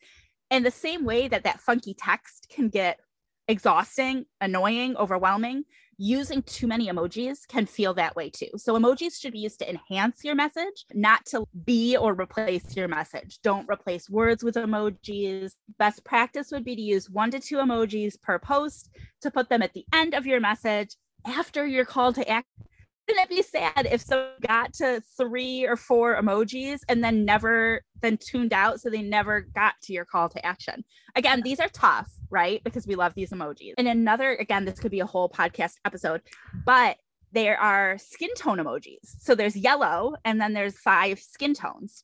And 0.49 0.65
the 0.65 0.71
same 0.71 1.05
way 1.05 1.27
that 1.27 1.43
that 1.43 1.61
funky 1.61 1.93
text 1.93 2.47
can 2.49 2.69
get 2.69 2.99
exhausting, 3.47 4.25
annoying, 4.39 4.95
overwhelming, 4.97 5.63
using 6.01 6.41
too 6.41 6.65
many 6.65 6.87
emojis 6.87 7.47
can 7.47 7.67
feel 7.67 7.93
that 7.93 8.15
way 8.15 8.27
too. 8.27 8.49
So 8.57 8.73
emojis 8.73 9.21
should 9.21 9.33
be 9.33 9.39
used 9.39 9.59
to 9.59 9.69
enhance 9.69 10.23
your 10.23 10.33
message, 10.33 10.85
not 10.95 11.23
to 11.27 11.45
be 11.63 11.95
or 11.95 12.19
replace 12.19 12.75
your 12.75 12.87
message. 12.87 13.37
Don't 13.43 13.69
replace 13.69 14.09
words 14.09 14.43
with 14.43 14.55
emojis. 14.55 15.51
Best 15.77 16.03
practice 16.03 16.51
would 16.51 16.65
be 16.65 16.75
to 16.75 16.81
use 16.81 17.07
one 17.07 17.29
to 17.29 17.39
two 17.39 17.57
emojis 17.57 18.19
per 18.19 18.39
post 18.39 18.89
to 19.21 19.29
put 19.29 19.49
them 19.49 19.61
at 19.61 19.73
the 19.73 19.85
end 19.93 20.15
of 20.15 20.25
your 20.25 20.39
message 20.39 20.95
after 21.23 21.67
your 21.67 21.85
call 21.85 22.11
to 22.13 22.27
action 22.27 22.65
wouldn't 23.07 23.29
it 23.29 23.35
be 23.35 23.41
sad 23.41 23.87
if 23.91 24.01
someone 24.01 24.29
got 24.47 24.73
to 24.73 25.01
three 25.17 25.65
or 25.65 25.75
four 25.75 26.15
emojis 26.21 26.79
and 26.87 27.03
then 27.03 27.25
never 27.25 27.81
then 28.01 28.17
tuned 28.17 28.53
out 28.53 28.79
so 28.79 28.89
they 28.89 29.01
never 29.01 29.41
got 29.41 29.73
to 29.83 29.93
your 29.93 30.05
call 30.05 30.29
to 30.29 30.45
action? 30.45 30.83
Again 31.15 31.41
these 31.41 31.59
are 31.59 31.69
tough 31.69 32.11
right? 32.29 32.63
Because 32.63 32.87
we 32.87 32.95
love 32.95 33.13
these 33.13 33.31
emojis. 33.31 33.73
And 33.77 33.87
another 33.87 34.35
again 34.35 34.65
this 34.65 34.79
could 34.79 34.91
be 34.91 35.01
a 35.01 35.05
whole 35.05 35.29
podcast 35.29 35.73
episode 35.85 36.21
but 36.65 36.97
there 37.33 37.57
are 37.59 37.97
skin 37.97 38.33
tone 38.37 38.57
emojis. 38.57 39.15
So 39.19 39.35
there's 39.35 39.55
yellow 39.55 40.15
and 40.25 40.39
then 40.39 40.53
there's 40.53 40.77
five 40.77 41.19
skin 41.19 41.53
tones. 41.53 42.03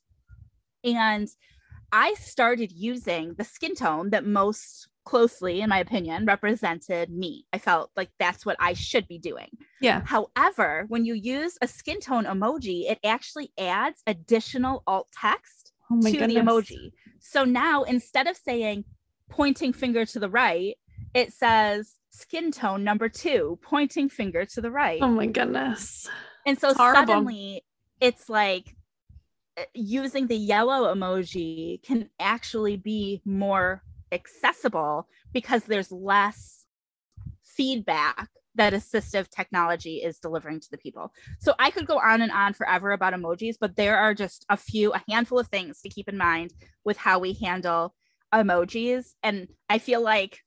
And 0.84 1.28
i 1.90 2.12
started 2.14 2.70
using 2.70 3.34
the 3.38 3.44
skin 3.44 3.74
tone 3.74 4.10
that 4.10 4.26
most 4.26 4.88
closely, 5.08 5.62
in 5.62 5.70
my 5.70 5.78
opinion, 5.78 6.26
represented 6.26 7.08
me. 7.08 7.46
I 7.54 7.58
felt 7.58 7.90
like 7.96 8.10
that's 8.18 8.44
what 8.44 8.58
I 8.60 8.74
should 8.74 9.08
be 9.08 9.18
doing. 9.18 9.48
Yeah. 9.80 10.02
However, 10.04 10.84
when 10.88 11.06
you 11.06 11.14
use 11.14 11.56
a 11.62 11.66
skin 11.66 11.98
tone 11.98 12.26
emoji, 12.26 12.90
it 12.90 12.98
actually 13.02 13.50
adds 13.58 14.02
additional 14.06 14.82
alt 14.86 15.08
text 15.18 15.72
oh 15.90 16.02
to 16.02 16.12
goodness. 16.12 16.34
the 16.34 16.40
emoji. 16.40 16.92
So 17.20 17.44
now 17.44 17.84
instead 17.84 18.26
of 18.26 18.36
saying 18.36 18.84
pointing 19.30 19.72
finger 19.72 20.04
to 20.04 20.20
the 20.20 20.28
right, 20.28 20.76
it 21.14 21.32
says 21.32 21.94
skin 22.10 22.52
tone 22.52 22.84
number 22.84 23.08
two, 23.08 23.58
pointing 23.62 24.10
finger 24.10 24.44
to 24.44 24.60
the 24.60 24.70
right. 24.70 25.00
Oh 25.00 25.08
my 25.08 25.26
goodness. 25.26 26.06
And 26.44 26.60
so 26.60 26.74
suddenly 26.74 27.64
it's 27.98 28.28
like 28.28 28.76
uh, 29.56 29.62
using 29.72 30.26
the 30.26 30.36
yellow 30.36 30.94
emoji 30.94 31.82
can 31.82 32.10
actually 32.20 32.76
be 32.76 33.22
more 33.24 33.82
accessible 34.12 35.08
because 35.32 35.64
there's 35.64 35.92
less 35.92 36.64
feedback 37.44 38.28
that 38.54 38.72
assistive 38.72 39.28
technology 39.28 39.96
is 39.96 40.18
delivering 40.18 40.60
to 40.60 40.70
the 40.70 40.78
people. 40.78 41.12
So 41.38 41.54
I 41.58 41.70
could 41.70 41.86
go 41.86 41.98
on 41.98 42.22
and 42.22 42.32
on 42.32 42.54
forever 42.54 42.90
about 42.90 43.14
emojis, 43.14 43.54
but 43.60 43.76
there 43.76 43.96
are 43.96 44.14
just 44.14 44.44
a 44.48 44.56
few, 44.56 44.92
a 44.92 45.02
handful 45.08 45.38
of 45.38 45.48
things 45.48 45.80
to 45.80 45.88
keep 45.88 46.08
in 46.08 46.18
mind 46.18 46.52
with 46.84 46.96
how 46.96 47.18
we 47.20 47.34
handle 47.34 47.94
emojis. 48.34 49.14
And 49.22 49.48
I 49.68 49.78
feel 49.78 50.02
like 50.02 50.40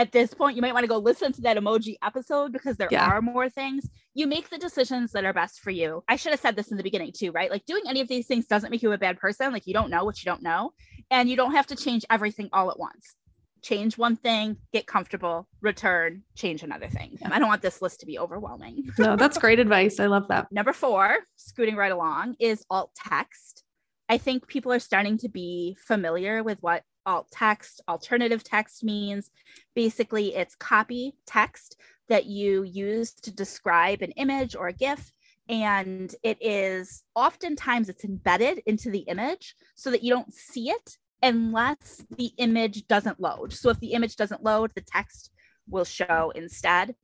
at 0.00 0.12
this 0.12 0.32
point, 0.32 0.56
you 0.56 0.62
might 0.62 0.72
want 0.72 0.84
to 0.84 0.88
go 0.88 0.96
listen 0.96 1.30
to 1.34 1.42
that 1.42 1.58
emoji 1.58 1.96
episode 2.02 2.52
because 2.52 2.78
there 2.78 2.88
yeah. 2.90 3.06
are 3.06 3.20
more 3.20 3.50
things. 3.50 3.86
You 4.14 4.26
make 4.26 4.48
the 4.48 4.56
decisions 4.56 5.12
that 5.12 5.26
are 5.26 5.34
best 5.34 5.60
for 5.60 5.70
you. 5.70 6.02
I 6.08 6.16
should 6.16 6.32
have 6.32 6.40
said 6.40 6.56
this 6.56 6.70
in 6.70 6.78
the 6.78 6.82
beginning 6.82 7.12
too, 7.14 7.32
right? 7.32 7.50
Like 7.50 7.66
doing 7.66 7.82
any 7.86 8.00
of 8.00 8.08
these 8.08 8.26
things 8.26 8.46
doesn't 8.46 8.70
make 8.70 8.82
you 8.82 8.92
a 8.92 8.98
bad 8.98 9.18
person. 9.18 9.52
Like 9.52 9.66
you 9.66 9.74
don't 9.74 9.90
know 9.90 10.06
what 10.06 10.24
you 10.24 10.30
don't 10.30 10.42
know, 10.42 10.72
and 11.10 11.28
you 11.28 11.36
don't 11.36 11.52
have 11.52 11.66
to 11.66 11.76
change 11.76 12.06
everything 12.08 12.48
all 12.52 12.70
at 12.70 12.78
once. 12.78 13.14
change 13.62 13.98
one 13.98 14.16
thing, 14.16 14.56
get 14.72 14.86
comfortable, 14.86 15.46
return, 15.60 16.22
change 16.34 16.62
another 16.62 16.88
thing. 16.88 17.18
I 17.24 17.38
don't 17.38 17.48
want 17.48 17.60
this 17.60 17.82
list 17.82 18.00
to 18.00 18.06
be 18.06 18.18
overwhelming. 18.18 18.90
no, 18.98 19.16
that's 19.16 19.36
great 19.44 19.60
advice. 19.60 20.00
I 20.00 20.06
love 20.06 20.28
that. 20.28 20.50
Number 20.50 20.72
four, 20.72 21.18
scooting 21.36 21.76
right 21.76 21.92
along, 21.92 22.36
is 22.40 22.64
alt 22.70 22.90
text. 22.96 23.64
I 24.08 24.18
think 24.18 24.48
people 24.48 24.72
are 24.72 24.80
starting 24.80 25.18
to 25.18 25.28
be 25.28 25.76
familiar 25.86 26.42
with 26.42 26.58
what 26.62 26.82
alt 27.10 27.30
text, 27.32 27.82
alternative 27.88 28.44
text 28.44 28.84
means. 28.84 29.30
Basically, 29.74 30.34
it's 30.36 30.54
copy 30.54 31.14
text 31.26 31.76
that 32.08 32.26
you 32.26 32.62
use 32.62 33.12
to 33.12 33.34
describe 33.34 34.00
an 34.02 34.12
image 34.12 34.54
or 34.54 34.68
a 34.68 34.72
GIF. 34.72 35.12
And 35.48 36.14
it 36.22 36.38
is 36.40 37.02
oftentimes 37.16 37.88
it's 37.88 38.04
embedded 38.04 38.62
into 38.66 38.90
the 38.90 39.00
image 39.00 39.56
so 39.74 39.90
that 39.90 40.04
you 40.04 40.10
don't 40.14 40.32
see 40.32 40.70
it 40.70 40.96
unless 41.22 42.04
the 42.16 42.32
image 42.38 42.86
doesn't 42.86 43.20
load. 43.20 43.52
So 43.52 43.70
if 43.70 43.80
the 43.80 43.92
image 43.92 44.14
doesn't 44.14 44.44
load, 44.44 44.70
the 44.76 44.80
text 44.80 45.32
will 45.68 45.84
show 45.84 46.32
instead. 46.36 46.94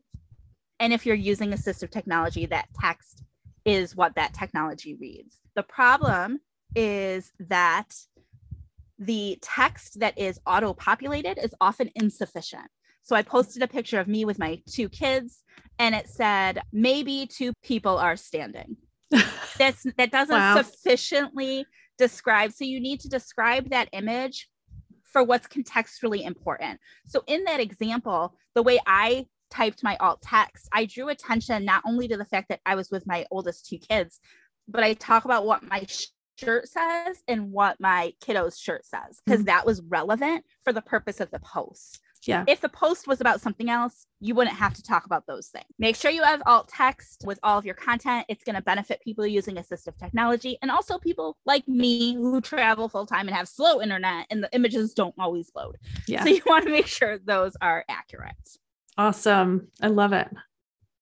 And 0.78 0.92
if 0.92 1.04
you're 1.04 1.16
using 1.16 1.50
assistive 1.50 1.90
technology, 1.90 2.46
that 2.46 2.68
text 2.80 3.24
is 3.64 3.96
what 3.96 4.14
that 4.14 4.34
technology 4.34 4.94
reads. 4.94 5.40
The 5.56 5.64
problem 5.64 6.38
is 6.76 7.32
that 7.40 7.94
the 8.98 9.38
text 9.42 10.00
that 10.00 10.18
is 10.18 10.40
auto 10.46 10.72
populated 10.72 11.42
is 11.42 11.54
often 11.60 11.90
insufficient. 11.94 12.66
So 13.02 13.14
I 13.14 13.22
posted 13.22 13.62
a 13.62 13.68
picture 13.68 14.00
of 14.00 14.08
me 14.08 14.24
with 14.24 14.38
my 14.38 14.60
two 14.68 14.88
kids 14.88 15.44
and 15.78 15.94
it 15.94 16.08
said 16.08 16.60
maybe 16.72 17.28
two 17.30 17.52
people 17.62 17.98
are 17.98 18.16
standing. 18.16 18.76
That's 19.58 19.86
that 19.96 20.10
doesn't 20.10 20.34
wow. 20.34 20.56
sufficiently 20.56 21.66
describe. 21.98 22.52
So 22.52 22.64
you 22.64 22.80
need 22.80 23.00
to 23.00 23.08
describe 23.08 23.70
that 23.70 23.88
image 23.92 24.48
for 25.04 25.22
what's 25.22 25.46
contextually 25.46 26.26
important. 26.26 26.80
So 27.06 27.22
in 27.26 27.44
that 27.44 27.60
example, 27.60 28.36
the 28.54 28.62
way 28.62 28.80
I 28.86 29.26
typed 29.50 29.84
my 29.84 29.96
alt 29.98 30.20
text, 30.22 30.68
I 30.72 30.86
drew 30.86 31.08
attention 31.08 31.64
not 31.64 31.82
only 31.86 32.08
to 32.08 32.16
the 32.16 32.24
fact 32.24 32.48
that 32.48 32.60
I 32.66 32.74
was 32.74 32.90
with 32.90 33.06
my 33.06 33.24
oldest 33.30 33.66
two 33.66 33.78
kids, 33.78 34.18
but 34.68 34.82
I 34.82 34.94
talk 34.94 35.24
about 35.24 35.46
what 35.46 35.62
my 35.62 35.86
shirt 36.36 36.68
says 36.68 37.22
and 37.28 37.50
what 37.52 37.80
my 37.80 38.12
kiddo's 38.20 38.58
shirt 38.58 38.84
says 38.84 39.20
because 39.24 39.40
mm-hmm. 39.40 39.46
that 39.46 39.66
was 39.66 39.82
relevant 39.82 40.44
for 40.62 40.72
the 40.72 40.82
purpose 40.82 41.20
of 41.20 41.30
the 41.30 41.40
post. 41.40 42.00
Yeah. 42.26 42.44
If 42.48 42.60
the 42.60 42.68
post 42.68 43.06
was 43.06 43.20
about 43.20 43.40
something 43.40 43.70
else, 43.70 44.06
you 44.20 44.34
wouldn't 44.34 44.56
have 44.56 44.74
to 44.74 44.82
talk 44.82 45.06
about 45.06 45.26
those 45.26 45.48
things. 45.48 45.66
Make 45.78 45.96
sure 45.96 46.10
you 46.10 46.22
have 46.24 46.42
alt 46.46 46.68
text 46.68 47.22
with 47.24 47.38
all 47.42 47.58
of 47.58 47.64
your 47.64 47.74
content. 47.74 48.26
It's 48.28 48.42
going 48.42 48.56
to 48.56 48.62
benefit 48.62 49.00
people 49.02 49.26
using 49.26 49.56
assistive 49.56 49.96
technology 49.96 50.58
and 50.62 50.70
also 50.70 50.98
people 50.98 51.36
like 51.46 51.66
me 51.68 52.14
who 52.14 52.40
travel 52.40 52.88
full 52.88 53.06
time 53.06 53.28
and 53.28 53.36
have 53.36 53.48
slow 53.48 53.80
internet 53.80 54.26
and 54.30 54.42
the 54.42 54.50
images 54.52 54.92
don't 54.94 55.14
always 55.18 55.50
load. 55.54 55.76
Yeah. 56.08 56.24
So 56.24 56.30
you 56.30 56.42
want 56.46 56.64
to 56.64 56.70
make 56.70 56.86
sure 56.86 57.18
those 57.18 57.56
are 57.60 57.84
accurate. 57.88 58.34
Awesome. 58.98 59.68
I 59.80 59.88
love 59.88 60.12
it. 60.12 60.28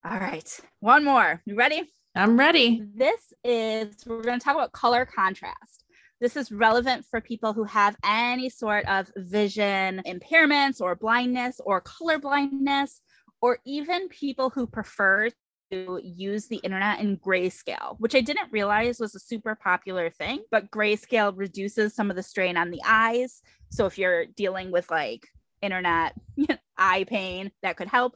All 0.04 0.18
right. 0.18 0.60
One 0.80 1.04
more. 1.04 1.40
You 1.46 1.54
ready? 1.56 1.90
I'm 2.16 2.38
ready. 2.38 2.80
This 2.94 3.32
is, 3.42 3.96
we're 4.06 4.22
going 4.22 4.38
to 4.38 4.44
talk 4.44 4.54
about 4.54 4.70
color 4.70 5.04
contrast. 5.04 5.84
This 6.20 6.36
is 6.36 6.52
relevant 6.52 7.04
for 7.04 7.20
people 7.20 7.52
who 7.52 7.64
have 7.64 7.96
any 8.04 8.48
sort 8.48 8.86
of 8.86 9.10
vision 9.16 10.00
impairments 10.06 10.80
or 10.80 10.94
blindness 10.94 11.60
or 11.64 11.80
color 11.80 12.20
blindness, 12.20 13.00
or 13.42 13.58
even 13.66 14.08
people 14.10 14.48
who 14.48 14.64
prefer 14.68 15.28
to 15.72 16.00
use 16.04 16.46
the 16.46 16.58
internet 16.58 17.00
in 17.00 17.16
grayscale, 17.16 17.96
which 17.98 18.14
I 18.14 18.20
didn't 18.20 18.52
realize 18.52 19.00
was 19.00 19.16
a 19.16 19.20
super 19.20 19.56
popular 19.56 20.08
thing. 20.08 20.44
But 20.52 20.70
grayscale 20.70 21.32
reduces 21.36 21.96
some 21.96 22.10
of 22.10 22.16
the 22.16 22.22
strain 22.22 22.56
on 22.56 22.70
the 22.70 22.80
eyes. 22.86 23.42
So 23.70 23.86
if 23.86 23.98
you're 23.98 24.26
dealing 24.26 24.70
with 24.70 24.88
like 24.88 25.26
internet 25.62 26.14
eye 26.78 27.06
pain, 27.08 27.50
that 27.62 27.76
could 27.76 27.88
help. 27.88 28.14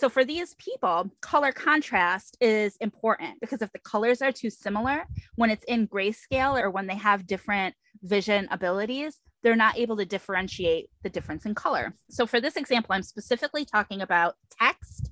So 0.00 0.08
for 0.08 0.24
these 0.24 0.54
people, 0.54 1.10
color 1.20 1.52
contrast 1.52 2.38
is 2.40 2.74
important 2.78 3.38
because 3.38 3.60
if 3.60 3.70
the 3.70 3.78
colors 3.80 4.22
are 4.22 4.32
too 4.32 4.48
similar, 4.48 5.04
when 5.34 5.50
it's 5.50 5.64
in 5.64 5.86
grayscale 5.86 6.58
or 6.58 6.70
when 6.70 6.86
they 6.86 6.94
have 6.94 7.26
different 7.26 7.74
vision 8.02 8.48
abilities, 8.50 9.20
they're 9.42 9.54
not 9.54 9.76
able 9.76 9.98
to 9.98 10.06
differentiate 10.06 10.88
the 11.02 11.10
difference 11.10 11.44
in 11.44 11.54
color. 11.54 11.94
So 12.08 12.24
for 12.24 12.40
this 12.40 12.56
example, 12.56 12.94
I'm 12.94 13.02
specifically 13.02 13.66
talking 13.66 14.00
about 14.00 14.36
text 14.58 15.10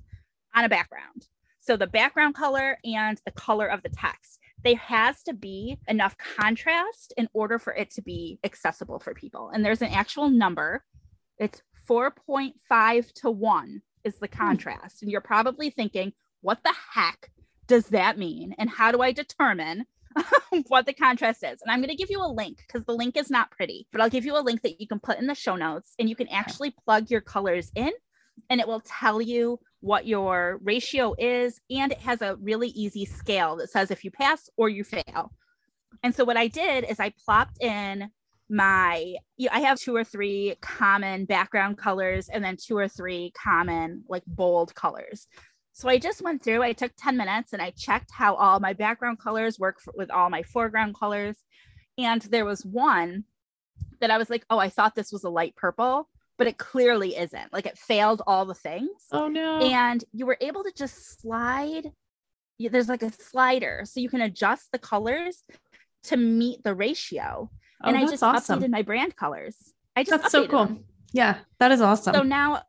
on 0.55 0.65
a 0.65 0.69
background. 0.69 1.27
So 1.59 1.77
the 1.77 1.85
background 1.85 2.33
color 2.33 2.79
and 2.83 3.21
the 3.25 3.31
color 3.31 3.67
of 3.67 3.83
the 3.83 3.89
text. 3.89 4.39
There 4.63 4.75
has 4.75 5.21
to 5.21 5.35
be 5.35 5.77
enough 5.87 6.15
contrast 6.17 7.13
in 7.15 7.29
order 7.33 7.59
for 7.59 7.73
it 7.73 7.91
to 7.91 8.01
be 8.01 8.39
accessible 8.43 8.97
for 8.97 9.13
people. 9.13 9.51
And 9.53 9.63
there's 9.63 9.83
an 9.83 9.93
actual 9.93 10.31
number. 10.31 10.83
It's 11.37 11.61
4.5 11.87 13.13
to 13.21 13.29
1 13.29 13.83
is 14.03 14.17
the 14.17 14.27
hmm. 14.27 14.37
contrast. 14.37 15.01
And 15.01 15.11
you're 15.11 15.21
probably 15.21 15.69
thinking, 15.69 16.13
what 16.41 16.63
the 16.63 16.73
heck 16.93 17.31
does 17.67 17.87
that 17.87 18.17
mean? 18.17 18.55
And 18.57 18.69
how 18.69 18.91
do 18.91 19.01
I 19.01 19.11
determine 19.11 19.85
what 20.67 20.85
the 20.85 20.93
contrast 20.93 21.43
is? 21.43 21.61
And 21.61 21.71
I'm 21.71 21.79
going 21.79 21.89
to 21.89 21.95
give 21.95 22.09
you 22.09 22.23
a 22.23 22.27
link 22.31 22.57
because 22.67 22.85
the 22.85 22.95
link 22.95 23.15
is 23.17 23.29
not 23.29 23.51
pretty, 23.51 23.87
but 23.91 24.01
I'll 24.01 24.09
give 24.09 24.25
you 24.25 24.37
a 24.37 24.41
link 24.41 24.61
that 24.63 24.81
you 24.81 24.87
can 24.87 24.99
put 24.99 25.19
in 25.19 25.27
the 25.27 25.35
show 25.35 25.55
notes 25.55 25.93
and 25.99 26.09
you 26.09 26.15
can 26.15 26.27
actually 26.29 26.73
plug 26.85 27.11
your 27.11 27.21
colors 27.21 27.71
in 27.75 27.91
and 28.49 28.59
it 28.59 28.67
will 28.67 28.81
tell 28.81 29.21
you 29.21 29.59
what 29.81 30.07
your 30.07 30.59
ratio 30.63 31.13
is. 31.17 31.59
And 31.69 31.91
it 31.91 31.99
has 31.99 32.21
a 32.21 32.35
really 32.37 32.69
easy 32.69 33.05
scale 33.05 33.57
that 33.57 33.69
says 33.69 33.91
if 33.91 34.03
you 34.03 34.11
pass 34.11 34.49
or 34.57 34.69
you 34.69 34.83
fail. 34.83 35.31
And 36.03 36.15
so 36.15 36.23
what 36.23 36.37
I 36.37 36.47
did 36.47 36.85
is 36.85 36.99
I 36.99 37.13
plopped 37.25 37.61
in 37.61 38.09
my 38.49 39.15
I 39.51 39.59
have 39.61 39.79
two 39.79 39.95
or 39.95 40.03
three 40.03 40.55
common 40.61 41.25
background 41.25 41.77
colors 41.77 42.29
and 42.29 42.43
then 42.43 42.57
two 42.57 42.77
or 42.77 42.87
three 42.87 43.31
common 43.31 44.03
like 44.09 44.23
bold 44.25 44.73
colors. 44.75 45.27
So 45.73 45.87
I 45.87 45.97
just 45.97 46.21
went 46.21 46.43
through, 46.43 46.61
I 46.61 46.73
took 46.73 46.91
10 46.97 47.15
minutes 47.15 47.53
and 47.53 47.61
I 47.61 47.71
checked 47.71 48.11
how 48.11 48.35
all 48.35 48.59
my 48.59 48.73
background 48.73 49.19
colors 49.19 49.57
work 49.57 49.79
for, 49.79 49.93
with 49.95 50.11
all 50.11 50.29
my 50.29 50.43
foreground 50.43 50.95
colors. 50.99 51.37
And 51.97 52.21
there 52.23 52.43
was 52.43 52.65
one 52.65 53.23
that 54.01 54.11
I 54.11 54.17
was 54.17 54.29
like, 54.29 54.43
oh, 54.49 54.57
I 54.57 54.67
thought 54.67 54.95
this 54.95 55.13
was 55.13 55.23
a 55.23 55.29
light 55.29 55.55
purple, 55.55 56.09
but 56.37 56.47
it 56.47 56.57
clearly 56.57 57.15
isn't. 57.15 57.53
Like 57.53 57.65
it 57.65 57.77
failed 57.77 58.21
all 58.27 58.45
the 58.45 58.53
things. 58.53 58.89
Oh 59.11 59.29
no. 59.29 59.59
And 59.59 60.03
you 60.11 60.25
were 60.25 60.37
able 60.41 60.63
to 60.63 60.73
just 60.75 61.21
slide. 61.21 61.91
There's 62.59 62.89
like 62.89 63.03
a 63.03 63.13
slider 63.13 63.83
so 63.85 64.01
you 64.01 64.09
can 64.09 64.21
adjust 64.21 64.71
the 64.73 64.79
colors 64.79 65.43
to 66.03 66.17
meet 66.17 66.63
the 66.63 66.75
ratio. 66.75 67.49
Oh, 67.83 67.89
and 67.89 67.97
I 67.97 68.05
just 68.05 68.23
awesome. 68.23 68.59
updated 68.59 68.69
my 68.69 68.81
brand 68.81 69.15
colors. 69.15 69.73
I 69.95 70.03
just 70.03 70.21
that's 70.21 70.31
so 70.31 70.47
cool. 70.47 70.65
Them. 70.65 70.83
Yeah, 71.13 71.37
that 71.59 71.71
is 71.71 71.81
awesome. 71.81 72.13
So 72.13 72.23
now 72.23 72.63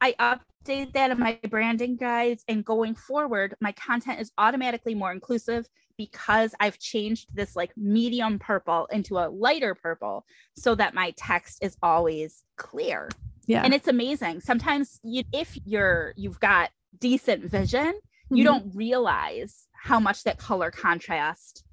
I 0.00 0.14
update 0.18 0.92
that 0.94 1.10
in 1.10 1.18
my 1.18 1.38
branding 1.48 1.96
guides, 1.96 2.44
and 2.48 2.64
going 2.64 2.94
forward, 2.94 3.54
my 3.60 3.72
content 3.72 4.20
is 4.20 4.32
automatically 4.38 4.94
more 4.94 5.12
inclusive 5.12 5.66
because 5.96 6.54
I've 6.60 6.78
changed 6.78 7.28
this 7.34 7.54
like 7.54 7.72
medium 7.76 8.38
purple 8.38 8.86
into 8.86 9.18
a 9.18 9.28
lighter 9.28 9.74
purple 9.74 10.24
so 10.56 10.74
that 10.74 10.94
my 10.94 11.12
text 11.16 11.58
is 11.62 11.76
always 11.82 12.42
clear. 12.56 13.08
Yeah. 13.46 13.62
And 13.62 13.74
it's 13.74 13.88
amazing. 13.88 14.40
Sometimes 14.40 15.00
you 15.02 15.24
if 15.32 15.56
you're 15.64 16.14
you've 16.16 16.40
got 16.40 16.70
decent 16.98 17.44
vision, 17.44 17.86
mm-hmm. 17.86 18.36
you 18.36 18.44
don't 18.44 18.74
realize 18.74 19.68
how 19.72 20.00
much 20.00 20.24
that 20.24 20.38
color 20.38 20.70
contrast 20.70 21.64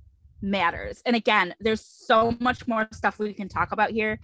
matters. 0.41 1.01
And 1.05 1.15
again, 1.15 1.53
there's 1.59 1.85
so 1.85 2.35
much 2.39 2.67
more 2.67 2.87
stuff 2.91 3.19
we 3.19 3.33
can 3.33 3.49
talk 3.49 3.71
about 3.71 3.91
here. 3.91 4.19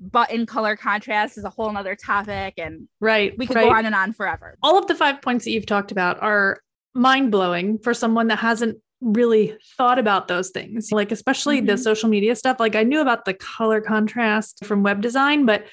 Button 0.00 0.44
color 0.44 0.76
contrast 0.76 1.38
is 1.38 1.44
a 1.44 1.50
whole 1.50 1.72
nother 1.72 1.94
topic. 1.94 2.54
And 2.58 2.88
right, 3.00 3.36
we 3.38 3.46
could 3.46 3.56
right. 3.56 3.64
go 3.64 3.70
on 3.70 3.86
and 3.86 3.94
on 3.94 4.12
forever. 4.12 4.58
All 4.62 4.78
of 4.78 4.86
the 4.86 4.94
five 4.94 5.22
points 5.22 5.44
that 5.44 5.52
you've 5.52 5.66
talked 5.66 5.92
about 5.92 6.22
are 6.22 6.60
mind 6.94 7.30
blowing 7.30 7.78
for 7.78 7.94
someone 7.94 8.26
that 8.28 8.38
hasn't 8.38 8.78
really 9.00 9.56
thought 9.76 9.98
about 9.98 10.28
those 10.28 10.50
things. 10.50 10.90
Like, 10.92 11.12
especially 11.12 11.58
mm-hmm. 11.58 11.66
the 11.66 11.78
social 11.78 12.08
media 12.08 12.34
stuff. 12.36 12.58
Like, 12.58 12.74
I 12.74 12.82
knew 12.82 13.00
about 13.00 13.24
the 13.24 13.34
color 13.34 13.80
contrast 13.80 14.64
from 14.64 14.82
web 14.82 15.00
design, 15.00 15.46
but 15.46 15.66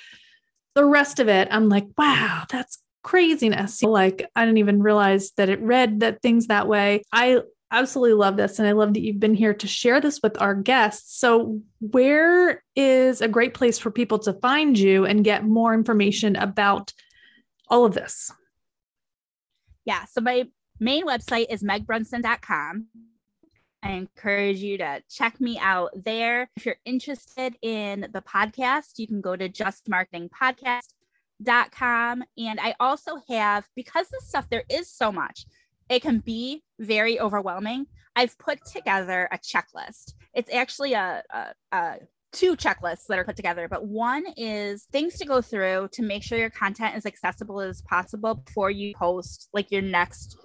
the 0.76 0.86
rest 0.86 1.20
of 1.20 1.28
it, 1.28 1.48
I'm 1.52 1.68
like, 1.70 1.88
wow, 1.98 2.46
that's 2.50 2.82
craziness. 3.04 3.84
Like, 3.84 4.30
I 4.36 4.46
didn't 4.46 4.60
even 4.60 4.82
realize 4.82 5.32
that 5.38 5.50
it 5.50 5.60
read 5.62 6.02
that 6.02 6.22
things 6.22 6.48
that 6.48 6.68
way. 6.68 7.04
I 7.12 7.42
absolutely 7.72 8.14
love 8.14 8.38
this. 8.38 8.60
And 8.60 8.68
I 8.68 8.74
love 8.74 8.94
that 8.94 9.02
you've 9.02 9.20
been 9.20 9.34
here 9.34 9.54
to 9.54 9.68
share 9.68 10.00
this 10.02 10.20
with 10.22 10.40
our 10.42 10.54
guests. 10.54 11.18
So, 11.20 11.62
where 11.80 12.64
is 12.76 13.22
a 13.22 13.28
great 13.28 13.54
place 13.54 13.78
for 13.80 13.92
people 13.92 14.20
to 14.20 14.34
find 14.34 14.78
you 14.78 15.06
and 15.06 15.24
get 15.24 15.46
more 15.46 15.74
information 15.74 16.36
about 16.36 16.94
all 17.70 17.86
of 17.86 17.94
this? 17.94 18.32
Yeah. 19.86 20.04
So, 20.06 20.22
my 20.22 20.48
main 20.80 21.06
website 21.06 21.48
is 21.50 21.64
megbrunson.com. 21.64 22.88
I 23.84 23.94
encourage 23.94 24.60
you 24.60 24.78
to 24.78 25.02
check 25.10 25.42
me 25.42 25.58
out 25.58 25.90
there. 25.96 26.52
If 26.56 26.68
you're 26.68 26.76
interested 26.86 27.56
in 27.64 28.08
the 28.14 28.22
podcast, 28.22 29.00
you 29.00 29.08
can 29.08 29.22
go 29.22 29.36
to 29.36 29.50
justmarketingpodcast.com. 29.50 32.24
And 32.38 32.60
I 32.60 32.76
also 32.80 33.18
have, 33.28 33.68
because 33.76 34.08
this 34.10 34.28
stuff, 34.28 34.48
there 34.52 34.66
is 34.70 34.88
so 34.88 35.12
much 35.12 35.48
it 35.92 36.02
can 36.02 36.20
be 36.20 36.64
very 36.80 37.20
overwhelming. 37.20 37.86
I've 38.16 38.38
put 38.40 38.60
together 38.66 39.28
a 39.32 39.38
checklist. 39.38 40.14
It's 40.34 40.52
actually 40.52 40.94
a, 40.94 41.22
a, 41.30 41.54
a 41.74 41.96
two 42.32 42.56
checklists 42.56 43.08
that 43.08 43.20
are 43.20 43.26
put 43.26 43.36
together, 43.36 43.68
but 43.68 43.86
one 43.86 44.24
is 44.38 44.86
things 44.94 45.18
to 45.18 45.26
go 45.26 45.42
through 45.42 45.90
to 45.92 46.02
make 46.02 46.24
sure 46.24 46.38
your 46.38 46.50
content 46.50 46.96
is 46.96 47.06
accessible 47.06 47.60
as 47.60 47.82
possible 47.82 48.36
before 48.36 48.72
you 48.72 48.94
post 48.96 49.50
like 49.54 49.70
your 49.70 49.82
next 49.82 50.38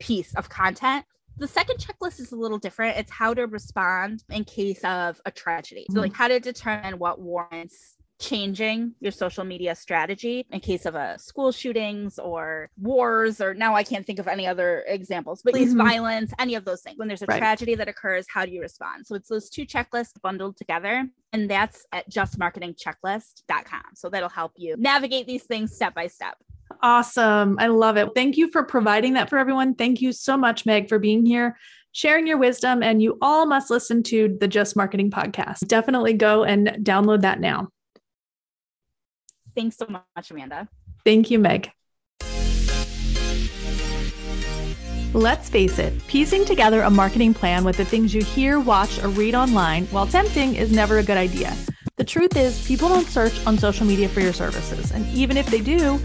piece 0.00 0.34
of 0.34 0.48
content. 0.48 1.04
The 1.36 1.46
second 1.46 1.78
checklist 1.78 2.18
is 2.18 2.32
a 2.32 2.36
little 2.36 2.58
different. 2.58 2.98
It's 2.98 3.12
how 3.12 3.32
to 3.32 3.46
respond 3.46 4.24
in 4.28 4.44
case 4.44 4.82
of 4.82 5.20
a 5.24 5.30
tragedy. 5.30 5.86
So, 5.90 6.00
like, 6.00 6.12
mm-hmm. 6.12 6.18
how 6.22 6.28
to 6.28 6.40
determine 6.40 6.98
what 6.98 7.20
warrants 7.20 7.96
changing 8.20 8.94
your 9.00 9.10
social 9.10 9.44
media 9.44 9.74
strategy 9.74 10.46
in 10.50 10.60
case 10.60 10.86
of 10.86 10.94
a 10.94 11.18
school 11.18 11.50
shootings 11.50 12.18
or 12.18 12.70
wars 12.78 13.40
or 13.40 13.54
now 13.54 13.74
I 13.74 13.82
can't 13.82 14.06
think 14.06 14.18
of 14.18 14.28
any 14.28 14.46
other 14.46 14.84
examples 14.86 15.40
but 15.42 15.54
police 15.54 15.70
mm-hmm. 15.70 15.88
violence 15.88 16.32
any 16.38 16.54
of 16.54 16.64
those 16.64 16.82
things 16.82 16.98
when 16.98 17.08
there's 17.08 17.22
a 17.22 17.26
right. 17.26 17.38
tragedy 17.38 17.74
that 17.74 17.88
occurs 17.88 18.26
how 18.32 18.44
do 18.44 18.52
you 18.52 18.60
respond 18.60 19.06
so 19.06 19.14
it's 19.14 19.28
those 19.28 19.48
two 19.48 19.64
checklists 19.64 20.20
bundled 20.22 20.56
together 20.56 21.08
and 21.32 21.50
that's 21.50 21.86
at 21.92 22.08
justmarketingchecklist.com 22.10 23.82
so 23.94 24.10
that'll 24.10 24.28
help 24.28 24.52
you 24.56 24.76
navigate 24.78 25.26
these 25.26 25.44
things 25.44 25.74
step 25.74 25.94
by 25.94 26.06
step 26.06 26.36
Awesome. 26.82 27.56
I 27.58 27.66
love 27.66 27.96
it. 27.96 28.10
Thank 28.14 28.36
you 28.36 28.48
for 28.50 28.62
providing 28.62 29.14
that 29.14 29.28
for 29.28 29.38
everyone. 29.38 29.74
Thank 29.74 30.00
you 30.00 30.12
so 30.12 30.36
much, 30.36 30.64
Meg, 30.64 30.88
for 30.88 31.00
being 31.00 31.26
here, 31.26 31.58
sharing 31.90 32.28
your 32.28 32.38
wisdom. 32.38 32.80
And 32.82 33.02
you 33.02 33.18
all 33.20 33.44
must 33.44 33.70
listen 33.70 34.04
to 34.04 34.36
the 34.40 34.46
Just 34.46 34.76
Marketing 34.76 35.10
podcast. 35.10 35.66
Definitely 35.66 36.14
go 36.14 36.44
and 36.44 36.68
download 36.82 37.22
that 37.22 37.40
now. 37.40 37.68
Thanks 39.54 39.76
so 39.76 39.86
much, 39.88 40.30
Amanda. 40.30 40.68
Thank 41.04 41.30
you, 41.30 41.38
Meg. 41.38 41.70
Let's 45.12 45.48
face 45.48 45.80
it, 45.80 45.92
piecing 46.06 46.44
together 46.44 46.82
a 46.82 46.90
marketing 46.90 47.34
plan 47.34 47.64
with 47.64 47.76
the 47.76 47.84
things 47.84 48.14
you 48.14 48.22
hear, 48.22 48.60
watch, 48.60 49.02
or 49.02 49.08
read 49.08 49.34
online, 49.34 49.86
while 49.86 50.06
tempting, 50.06 50.54
is 50.54 50.70
never 50.70 50.98
a 50.98 51.02
good 51.02 51.16
idea. 51.16 51.52
The 51.96 52.04
truth 52.04 52.36
is, 52.36 52.64
people 52.64 52.88
don't 52.88 53.08
search 53.08 53.44
on 53.44 53.58
social 53.58 53.84
media 53.86 54.08
for 54.08 54.20
your 54.20 54.32
services, 54.32 54.92
and 54.92 55.04
even 55.08 55.36
if 55.36 55.46
they 55.46 55.60
do, 55.60 56.00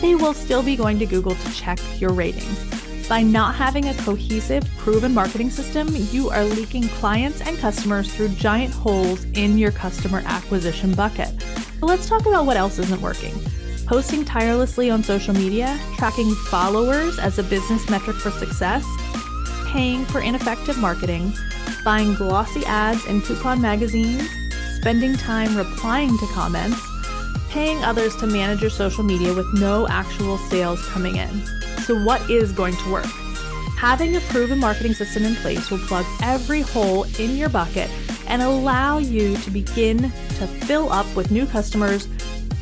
they 0.00 0.14
will 0.14 0.32
still 0.32 0.62
be 0.62 0.74
going 0.74 0.98
to 1.00 1.06
Google 1.06 1.34
to 1.34 1.52
check 1.52 1.78
your 2.00 2.12
ratings. 2.12 2.85
By 3.08 3.22
not 3.22 3.54
having 3.54 3.88
a 3.88 3.94
cohesive, 3.94 4.64
proven 4.78 5.14
marketing 5.14 5.50
system, 5.50 5.88
you 6.10 6.28
are 6.28 6.42
leaking 6.42 6.88
clients 6.88 7.40
and 7.40 7.56
customers 7.56 8.12
through 8.12 8.30
giant 8.30 8.74
holes 8.74 9.24
in 9.34 9.58
your 9.58 9.70
customer 9.70 10.24
acquisition 10.26 10.92
bucket. 10.92 11.30
But 11.80 11.86
let's 11.86 12.08
talk 12.08 12.26
about 12.26 12.46
what 12.46 12.56
else 12.56 12.80
isn't 12.80 13.00
working. 13.00 13.32
Posting 13.86 14.24
tirelessly 14.24 14.90
on 14.90 15.04
social 15.04 15.34
media, 15.34 15.78
tracking 15.96 16.34
followers 16.50 17.20
as 17.20 17.38
a 17.38 17.44
business 17.44 17.88
metric 17.88 18.16
for 18.16 18.32
success, 18.32 18.84
paying 19.68 20.04
for 20.06 20.20
ineffective 20.20 20.76
marketing, 20.76 21.32
buying 21.84 22.12
glossy 22.14 22.64
ads 22.66 23.06
in 23.06 23.22
coupon 23.22 23.62
magazines, 23.62 24.28
spending 24.78 25.16
time 25.16 25.56
replying 25.56 26.18
to 26.18 26.26
comments, 26.32 26.80
paying 27.50 27.84
others 27.84 28.16
to 28.16 28.26
manage 28.26 28.62
your 28.62 28.70
social 28.70 29.04
media 29.04 29.32
with 29.32 29.46
no 29.54 29.86
actual 29.86 30.38
sales 30.38 30.84
coming 30.88 31.14
in. 31.14 31.55
So, 31.86 31.96
what 32.02 32.28
is 32.28 32.50
going 32.50 32.74
to 32.74 32.90
work? 32.90 33.06
Having 33.76 34.16
a 34.16 34.20
proven 34.22 34.58
marketing 34.58 34.92
system 34.92 35.24
in 35.24 35.36
place 35.36 35.70
will 35.70 35.78
plug 35.78 36.04
every 36.20 36.62
hole 36.62 37.04
in 37.20 37.36
your 37.36 37.48
bucket 37.48 37.88
and 38.26 38.42
allow 38.42 38.98
you 38.98 39.36
to 39.36 39.52
begin 39.52 39.98
to 40.00 40.48
fill 40.66 40.92
up 40.92 41.06
with 41.14 41.30
new 41.30 41.46
customers 41.46 42.08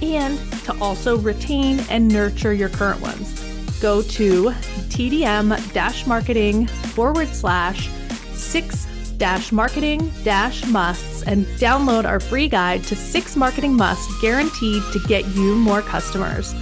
and 0.03 0.39
to 0.65 0.79
also 0.79 1.17
retain 1.17 1.81
and 1.89 2.07
nurture 2.07 2.53
your 2.53 2.69
current 2.69 3.01
ones. 3.01 3.41
Go 3.81 4.03
to 4.03 4.51
tdm 4.91 6.07
marketing 6.07 6.67
forward 6.67 7.29
slash 7.29 7.89
six 8.35 8.85
dash 9.17 9.53
marketing 9.53 10.13
dash 10.23 10.67
musts 10.67 11.23
and 11.23 11.47
download 11.57 12.05
our 12.05 12.21
free 12.21 12.47
guide 12.47 12.85
to 12.85 12.95
six 12.95 13.37
marketing 13.37 13.75
musts 13.75 14.21
guaranteed 14.21 14.83
to 14.93 14.99
get 15.09 15.27
you 15.29 15.55
more 15.55 15.81
customers. 15.81 16.55